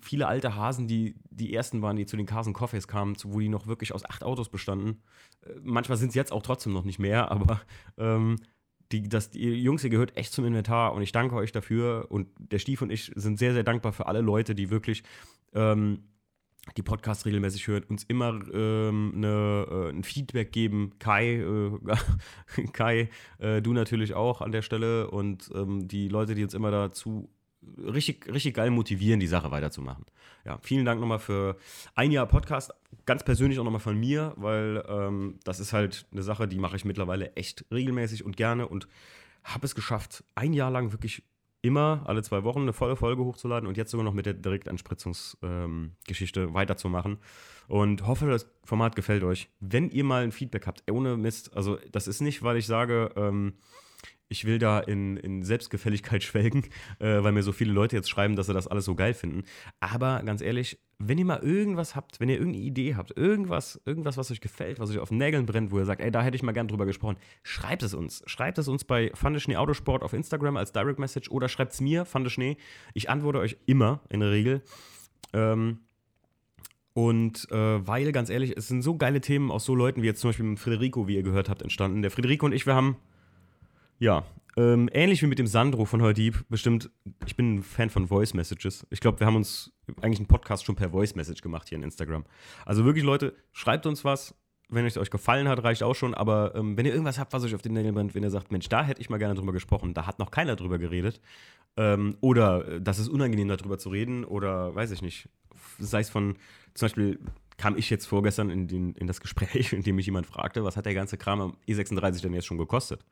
viele 0.00 0.26
alte 0.26 0.54
Hasen, 0.54 0.88
die 0.88 1.14
die 1.30 1.54
ersten 1.54 1.82
waren, 1.82 1.96
die 1.96 2.06
zu 2.06 2.16
den 2.16 2.26
Carson 2.26 2.52
Coffees 2.52 2.88
kamen, 2.88 3.16
wo 3.24 3.40
die 3.40 3.48
noch 3.48 3.66
wirklich 3.66 3.94
aus 3.94 4.04
acht 4.04 4.24
Autos 4.24 4.48
bestanden. 4.48 5.02
Äh, 5.44 5.54
manchmal 5.62 5.98
sind 5.98 6.10
es 6.10 6.14
jetzt 6.14 6.32
auch 6.32 6.42
trotzdem 6.42 6.72
noch 6.72 6.84
nicht 6.84 6.98
mehr, 6.98 7.30
aber 7.30 7.60
ähm, 7.98 8.36
die, 8.92 9.08
das, 9.08 9.30
die 9.30 9.62
Jungs, 9.62 9.84
ihr 9.84 9.90
gehört 9.90 10.16
echt 10.16 10.32
zum 10.32 10.44
Inventar 10.44 10.94
und 10.94 11.02
ich 11.02 11.12
danke 11.12 11.34
euch 11.34 11.52
dafür. 11.52 12.06
Und 12.08 12.28
der 12.38 12.58
Stief 12.58 12.82
und 12.82 12.90
ich 12.90 13.12
sind 13.14 13.38
sehr, 13.38 13.52
sehr 13.52 13.64
dankbar 13.64 13.92
für 13.92 14.06
alle 14.06 14.20
Leute, 14.20 14.54
die 14.54 14.70
wirklich 14.70 15.02
ähm, 15.54 16.04
die 16.76 16.82
Podcasts 16.82 17.24
regelmäßig 17.24 17.66
hören, 17.66 17.84
uns 17.84 18.04
immer 18.04 18.40
ähm, 18.52 19.12
eine, 19.14 19.66
äh, 19.70 19.88
ein 19.90 20.04
Feedback 20.04 20.52
geben. 20.52 20.92
Kai, 20.98 21.36
äh, 21.36 22.62
Kai 22.72 23.10
äh, 23.38 23.62
du 23.62 23.72
natürlich 23.72 24.14
auch 24.14 24.40
an 24.40 24.52
der 24.52 24.62
Stelle 24.62 25.10
und 25.10 25.50
ähm, 25.54 25.88
die 25.88 26.08
Leute, 26.08 26.34
die 26.34 26.44
uns 26.44 26.54
immer 26.54 26.70
dazu 26.70 27.30
richtig, 27.76 28.32
richtig 28.32 28.54
geil 28.54 28.70
motivieren, 28.70 29.20
die 29.20 29.26
Sache 29.26 29.50
weiterzumachen. 29.50 30.04
Ja, 30.44 30.58
vielen 30.62 30.84
Dank 30.84 31.00
nochmal 31.00 31.18
für 31.18 31.56
ein 31.94 32.10
Jahr 32.10 32.26
Podcast. 32.26 32.72
Ganz 33.06 33.24
persönlich 33.24 33.58
auch 33.58 33.64
nochmal 33.64 33.80
von 33.80 33.98
mir, 33.98 34.32
weil 34.36 34.84
ähm, 34.88 35.38
das 35.44 35.60
ist 35.60 35.72
halt 35.72 36.06
eine 36.12 36.22
Sache, 36.22 36.48
die 36.48 36.58
mache 36.58 36.76
ich 36.76 36.84
mittlerweile 36.84 37.34
echt 37.36 37.64
regelmäßig 37.72 38.24
und 38.24 38.36
gerne 38.36 38.66
und 38.66 38.88
habe 39.44 39.66
es 39.66 39.74
geschafft, 39.74 40.24
ein 40.34 40.52
Jahr 40.52 40.70
lang 40.70 40.92
wirklich 40.92 41.22
immer 41.60 42.04
alle 42.06 42.22
zwei 42.22 42.44
Wochen 42.44 42.62
eine 42.62 42.72
volle 42.72 42.96
Folge 42.96 43.24
hochzuladen 43.24 43.68
und 43.68 43.76
jetzt 43.76 43.90
sogar 43.90 44.04
noch 44.04 44.14
mit 44.14 44.26
der 44.26 44.34
Direktanspritzungsgeschichte 44.34 46.42
ähm, 46.42 46.54
weiterzumachen. 46.54 47.18
Und 47.66 48.06
hoffe, 48.06 48.26
das 48.26 48.46
Format 48.64 48.94
gefällt 48.96 49.24
euch. 49.24 49.48
Wenn 49.60 49.90
ihr 49.90 50.04
mal 50.04 50.22
ein 50.22 50.32
Feedback 50.32 50.66
habt, 50.66 50.90
ohne 50.90 51.16
Mist, 51.16 51.56
also 51.56 51.78
das 51.92 52.08
ist 52.08 52.20
nicht, 52.20 52.42
weil 52.42 52.56
ich 52.56 52.66
sage, 52.66 53.10
ähm, 53.16 53.54
ich 54.28 54.44
will 54.44 54.58
da 54.58 54.80
in, 54.80 55.16
in 55.16 55.42
Selbstgefälligkeit 55.42 56.22
schwelgen, 56.24 56.64
äh, 56.98 57.22
weil 57.22 57.32
mir 57.32 57.42
so 57.42 57.52
viele 57.52 57.72
Leute 57.72 57.96
jetzt 57.96 58.10
schreiben, 58.10 58.36
dass 58.36 58.46
sie 58.46 58.54
das 58.54 58.66
alles 58.66 58.84
so 58.84 58.94
geil 58.94 59.14
finden. 59.14 59.44
Aber 59.80 60.22
ganz 60.24 60.40
ehrlich, 60.40 60.78
wenn 60.98 61.18
ihr 61.18 61.24
mal 61.24 61.38
irgendwas 61.38 61.94
habt, 61.94 62.18
wenn 62.18 62.28
ihr 62.28 62.38
irgendeine 62.38 62.64
Idee 62.64 62.96
habt, 62.96 63.16
irgendwas, 63.16 63.80
irgendwas, 63.86 64.16
was 64.16 64.30
euch 64.30 64.40
gefällt, 64.40 64.80
was 64.80 64.90
euch 64.90 64.98
auf 64.98 65.10
den 65.10 65.18
Nägeln 65.18 65.46
brennt, 65.46 65.70
wo 65.70 65.78
ihr 65.78 65.84
sagt, 65.84 66.00
ey, 66.00 66.10
da 66.10 66.22
hätte 66.22 66.36
ich 66.36 66.42
mal 66.42 66.52
gern 66.52 66.68
drüber 66.68 66.86
gesprochen, 66.86 67.16
schreibt 67.42 67.82
es 67.82 67.94
uns. 67.94 68.22
Schreibt 68.26 68.58
es 68.58 68.68
uns 68.68 68.84
bei 68.84 69.12
Fandeschnee 69.14 69.56
Autosport 69.56 70.02
auf 70.02 70.12
Instagram 70.12 70.56
als 70.56 70.72
Direct 70.72 70.98
Message 70.98 71.30
oder 71.30 71.48
schreibt 71.48 71.72
es 71.72 71.80
mir, 71.80 72.04
Fandeschnee. 72.04 72.56
Ich 72.94 73.10
antworte 73.10 73.38
euch 73.38 73.56
immer 73.66 74.00
in 74.08 74.20
der 74.20 74.30
Regel. 74.30 74.62
Ähm, 75.32 75.78
und 76.94 77.48
äh, 77.52 77.86
weil, 77.86 78.10
ganz 78.10 78.28
ehrlich, 78.28 78.56
es 78.56 78.66
sind 78.66 78.82
so 78.82 78.96
geile 78.96 79.20
Themen 79.20 79.52
aus 79.52 79.64
so 79.64 79.76
Leuten 79.76 80.02
wie 80.02 80.06
jetzt 80.06 80.20
zum 80.20 80.30
Beispiel 80.30 80.46
mit 80.46 80.58
Federico, 80.58 81.06
wie 81.06 81.14
ihr 81.14 81.22
gehört 81.22 81.48
habt, 81.48 81.62
entstanden. 81.62 82.02
Der 82.02 82.10
Federico 82.10 82.46
und 82.46 82.52
ich, 82.52 82.66
wir 82.66 82.74
haben 82.74 82.96
ja, 83.98 84.24
ähm, 84.58 84.88
ähnlich 84.92 85.22
wie 85.22 85.28
mit 85.28 85.38
dem 85.38 85.46
Sandro 85.46 85.84
von 85.84 86.02
Heudieb, 86.02 86.44
bestimmt, 86.48 86.90
ich 87.26 87.36
bin 87.36 87.56
ein 87.58 87.62
Fan 87.62 87.90
von 87.90 88.08
Voice 88.08 88.34
Messages. 88.34 88.84
Ich 88.90 88.98
glaube, 88.98 89.20
wir 89.20 89.26
haben 89.28 89.36
uns 89.36 89.72
eigentlich 90.00 90.18
einen 90.18 90.26
Podcast 90.26 90.64
schon 90.64 90.74
per 90.74 90.90
Voice 90.90 91.14
Message 91.14 91.42
gemacht 91.42 91.68
hier 91.68 91.78
in 91.78 91.84
Instagram. 91.84 92.24
Also 92.66 92.84
wirklich, 92.84 93.04
Leute, 93.04 93.36
schreibt 93.52 93.86
uns 93.86 94.04
was. 94.04 94.34
Wenn 94.68 94.84
es 94.84 94.98
euch 94.98 95.10
gefallen 95.10 95.48
hat, 95.48 95.62
reicht 95.62 95.84
auch 95.84 95.94
schon. 95.94 96.12
Aber 96.12 96.56
ähm, 96.56 96.76
wenn 96.76 96.84
ihr 96.84 96.92
irgendwas 96.92 97.20
habt, 97.20 97.32
was 97.32 97.44
euch 97.44 97.54
auf 97.54 97.62
den 97.62 97.72
Nägeln 97.72 97.94
brennt, 97.94 98.16
wenn 98.16 98.24
ihr 98.24 98.30
sagt, 98.30 98.50
Mensch, 98.50 98.68
da 98.68 98.82
hätte 98.84 99.00
ich 99.00 99.08
mal 99.08 99.18
gerne 99.18 99.34
drüber 99.36 99.52
gesprochen, 99.52 99.94
da 99.94 100.06
hat 100.06 100.18
noch 100.18 100.32
keiner 100.32 100.56
drüber 100.56 100.78
geredet. 100.78 101.20
Ähm, 101.76 102.16
oder 102.20 102.66
äh, 102.66 102.80
das 102.80 102.98
ist 102.98 103.08
unangenehm, 103.08 103.46
darüber 103.46 103.78
zu 103.78 103.90
reden. 103.90 104.24
Oder 104.24 104.74
weiß 104.74 104.90
ich 104.90 105.02
nicht. 105.02 105.28
Sei 105.78 106.00
es 106.00 106.10
von, 106.10 106.36
zum 106.74 106.86
Beispiel 106.86 107.20
kam 107.58 107.76
ich 107.76 107.90
jetzt 107.90 108.06
vorgestern 108.06 108.50
in, 108.50 108.66
den, 108.66 108.94
in 108.94 109.06
das 109.06 109.20
Gespräch, 109.20 109.72
in 109.72 109.84
dem 109.84 109.94
mich 109.94 110.06
jemand 110.06 110.26
fragte, 110.26 110.64
was 110.64 110.76
hat 110.76 110.84
der 110.84 110.94
ganze 110.94 111.16
Kram 111.16 111.40
am 111.40 111.56
E36 111.68 112.22
denn 112.22 112.34
jetzt 112.34 112.46
schon 112.46 112.58
gekostet? 112.58 113.04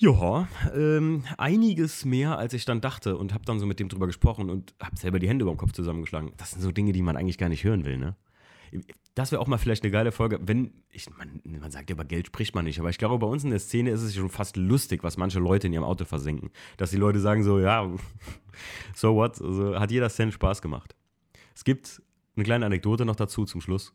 Ja, 0.00 0.46
ähm, 0.76 1.24
einiges 1.38 2.04
mehr, 2.04 2.38
als 2.38 2.54
ich 2.54 2.64
dann 2.64 2.80
dachte 2.80 3.16
und 3.16 3.34
habe 3.34 3.44
dann 3.44 3.58
so 3.58 3.66
mit 3.66 3.80
dem 3.80 3.88
drüber 3.88 4.06
gesprochen 4.06 4.48
und 4.48 4.72
habe 4.80 4.96
selber 4.96 5.18
die 5.18 5.28
Hände 5.28 5.42
über 5.42 5.52
den 5.52 5.58
Kopf 5.58 5.72
zusammengeschlagen. 5.72 6.32
Das 6.36 6.52
sind 6.52 6.62
so 6.62 6.70
Dinge, 6.70 6.92
die 6.92 7.02
man 7.02 7.16
eigentlich 7.16 7.36
gar 7.36 7.48
nicht 7.48 7.64
hören 7.64 7.84
will, 7.84 7.98
ne? 7.98 8.14
Das 9.16 9.32
wäre 9.32 9.42
auch 9.42 9.48
mal 9.48 9.58
vielleicht 9.58 9.82
eine 9.82 9.90
geile 9.90 10.12
Folge, 10.12 10.38
wenn, 10.42 10.72
ich, 10.92 11.08
man, 11.16 11.40
man 11.42 11.72
sagt 11.72 11.90
ja, 11.90 11.94
über 11.94 12.04
Geld 12.04 12.28
spricht 12.28 12.54
man 12.54 12.66
nicht, 12.66 12.78
aber 12.78 12.90
ich 12.90 12.98
glaube, 12.98 13.18
bei 13.18 13.26
uns 13.26 13.42
in 13.42 13.50
der 13.50 13.58
Szene 13.58 13.90
ist 13.90 14.02
es 14.02 14.14
schon 14.14 14.28
fast 14.28 14.56
lustig, 14.56 15.02
was 15.02 15.16
manche 15.16 15.40
Leute 15.40 15.66
in 15.66 15.72
ihrem 15.72 15.84
Auto 15.84 16.04
versenken. 16.04 16.50
Dass 16.76 16.90
die 16.90 16.96
Leute 16.96 17.18
sagen 17.18 17.42
so, 17.42 17.58
ja, 17.58 17.90
so 18.94 19.16
what, 19.16 19.42
also 19.42 19.80
hat 19.80 19.90
jeder 19.90 20.10
Cent 20.10 20.32
Spaß 20.32 20.62
gemacht. 20.62 20.94
Es 21.56 21.64
gibt 21.64 22.00
eine 22.36 22.44
kleine 22.44 22.66
Anekdote 22.66 23.04
noch 23.04 23.16
dazu 23.16 23.46
zum 23.46 23.60
Schluss. 23.60 23.92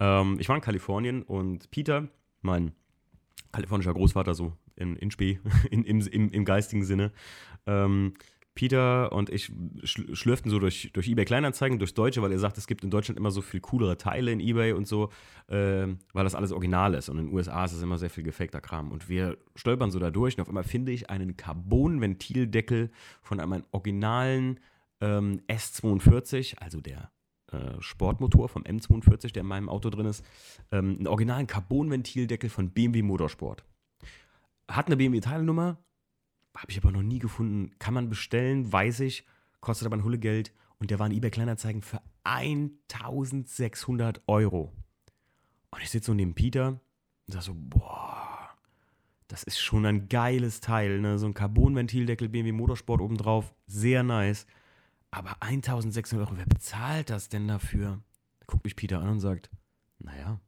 Ähm, 0.00 0.38
ich 0.40 0.48
war 0.48 0.56
in 0.56 0.62
Kalifornien 0.62 1.22
und 1.22 1.70
Peter, 1.70 2.08
mein 2.42 2.72
kalifornischer 3.52 3.94
Großvater, 3.94 4.34
so 4.34 4.52
in, 4.76 4.96
in 4.96 5.10
Spee, 5.10 5.40
in, 5.70 5.84
im, 5.84 6.00
im, 6.00 6.30
im 6.30 6.44
geistigen 6.44 6.84
Sinne. 6.84 7.12
Ähm, 7.66 8.14
Peter 8.54 9.10
und 9.12 9.30
ich 9.30 9.52
schlürften 9.82 10.48
so 10.48 10.60
durch, 10.60 10.90
durch 10.92 11.08
eBay 11.08 11.24
Kleinanzeigen, 11.24 11.78
durchs 11.78 11.94
Deutsche, 11.94 12.22
weil 12.22 12.30
er 12.30 12.38
sagt, 12.38 12.56
es 12.56 12.68
gibt 12.68 12.84
in 12.84 12.90
Deutschland 12.90 13.18
immer 13.18 13.32
so 13.32 13.42
viel 13.42 13.60
coolere 13.60 13.98
Teile 13.98 14.30
in 14.30 14.38
eBay 14.38 14.72
und 14.72 14.86
so, 14.86 15.10
äh, 15.48 15.88
weil 16.12 16.24
das 16.24 16.36
alles 16.36 16.52
original 16.52 16.94
ist. 16.94 17.08
Und 17.08 17.18
in 17.18 17.26
den 17.26 17.34
USA 17.34 17.64
ist 17.64 17.72
es 17.72 17.82
immer 17.82 17.98
sehr 17.98 18.10
viel 18.10 18.22
gefakter 18.22 18.60
Kram. 18.60 18.92
Und 18.92 19.08
wir 19.08 19.38
stolpern 19.56 19.90
so 19.90 19.98
da 19.98 20.12
durch 20.12 20.36
und 20.36 20.42
auf 20.42 20.48
einmal 20.48 20.62
finde 20.62 20.92
ich 20.92 21.10
einen 21.10 21.36
Carbon-Ventildeckel 21.36 22.90
von 23.22 23.40
einem 23.40 23.64
originalen 23.72 24.60
ähm, 25.00 25.40
S42, 25.48 26.56
also 26.58 26.80
der 26.80 27.10
äh, 27.50 27.80
Sportmotor 27.80 28.48
vom 28.48 28.62
M42, 28.62 29.32
der 29.32 29.40
in 29.40 29.48
meinem 29.48 29.68
Auto 29.68 29.90
drin 29.90 30.06
ist, 30.06 30.24
ähm, 30.70 30.96
einen 30.98 31.08
originalen 31.08 31.48
Carbon-Ventildeckel 31.48 32.50
von 32.50 32.70
BMW 32.70 33.02
Motorsport. 33.02 33.64
Hat 34.68 34.86
eine 34.86 34.96
BMW-Teilnummer, 34.96 35.78
habe 36.56 36.70
ich 36.70 36.78
aber 36.78 36.90
noch 36.90 37.02
nie 37.02 37.18
gefunden. 37.18 37.72
Kann 37.78 37.94
man 37.94 38.08
bestellen, 38.08 38.72
weiß 38.72 39.00
ich, 39.00 39.26
kostet 39.60 39.86
aber 39.86 39.96
ein 39.96 40.04
Hullegeld. 40.04 40.52
Und 40.78 40.90
der 40.90 40.98
war 40.98 41.06
in 41.06 41.12
eBay 41.12 41.30
Kleinanzeigen 41.30 41.82
für 41.82 42.00
1600 42.24 44.22
Euro. 44.26 44.72
Und 45.70 45.82
ich 45.82 45.90
sitze 45.90 46.06
so 46.06 46.14
neben 46.14 46.34
Peter 46.34 46.68
und 47.26 47.32
sage 47.32 47.44
so, 47.44 47.54
boah, 47.56 48.50
das 49.28 49.42
ist 49.42 49.58
schon 49.58 49.86
ein 49.86 50.08
geiles 50.08 50.60
Teil, 50.60 51.00
ne? 51.00 51.18
So 51.18 51.26
ein 51.26 51.34
Carbon-Ventildeckel 51.34 52.28
BMW 52.28 52.52
Motorsport 52.52 53.00
obendrauf, 53.00 53.54
sehr 53.66 54.02
nice. 54.02 54.46
Aber 55.10 55.42
1600 55.42 56.28
Euro, 56.28 56.38
wer 56.38 56.46
bezahlt 56.46 57.10
das 57.10 57.28
denn 57.28 57.48
dafür? 57.48 58.02
Guckt 58.46 58.64
mich 58.64 58.76
Peter 58.76 59.00
an 59.00 59.08
und 59.08 59.20
sagt, 59.20 59.50
naja, 59.98 60.40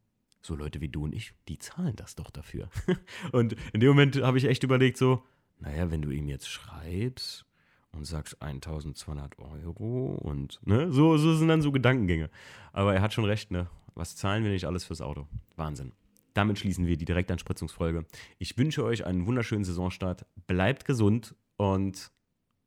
so 0.47 0.55
Leute 0.55 0.81
wie 0.81 0.89
du 0.89 1.05
und 1.05 1.15
ich, 1.15 1.35
die 1.49 1.59
zahlen 1.59 1.97
das 1.97 2.15
doch 2.15 2.31
dafür. 2.31 2.69
und 3.33 3.57
in 3.73 3.81
dem 3.81 3.89
Moment 3.89 4.17
habe 4.23 4.39
ich 4.39 4.45
echt 4.45 4.63
überlegt, 4.63 4.97
so, 4.97 5.23
naja, 5.59 5.91
wenn 5.91 6.03
du 6.03 6.11
ihm 6.11 6.29
jetzt 6.29 6.49
schreibst 6.49 7.45
und 7.93 8.05
sagst 8.05 8.41
1200 8.41 9.39
Euro 9.39 10.19
und, 10.23 10.61
ne, 10.65 10.93
so, 10.93 11.17
so 11.17 11.35
sind 11.35 11.49
dann 11.49 11.63
so 11.63 11.73
Gedankengänge. 11.73 12.31
Aber 12.73 12.95
er 12.95 13.03
hat 13.03 13.13
schon 13.13 13.25
recht, 13.25 13.51
ne, 13.51 13.69
was 13.95 14.17
zahlen 14.17 14.45
wir 14.45 14.51
nicht 14.51 14.67
alles 14.67 14.85
fürs 14.85 15.01
Auto? 15.01 15.27
Wahnsinn. 15.57 15.93
Damit 16.35 16.59
schließen 16.59 16.87
wir 16.87 16.99
die 16.99 17.07
Direktanspritzungsfolge. 17.07 18.05
Ich 18.39 18.59
wünsche 18.59 18.85
euch 18.85 19.07
einen 19.07 19.27
wunderschönen 19.27 19.65
Saisonstart. 19.65 20.27
Bleibt 20.47 20.85
gesund 20.85 21.35
und 21.57 22.13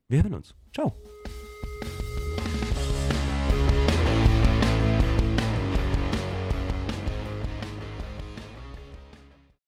wir 0.08 0.24
hören 0.24 0.34
uns. 0.34 0.56
Ciao. 0.74 0.96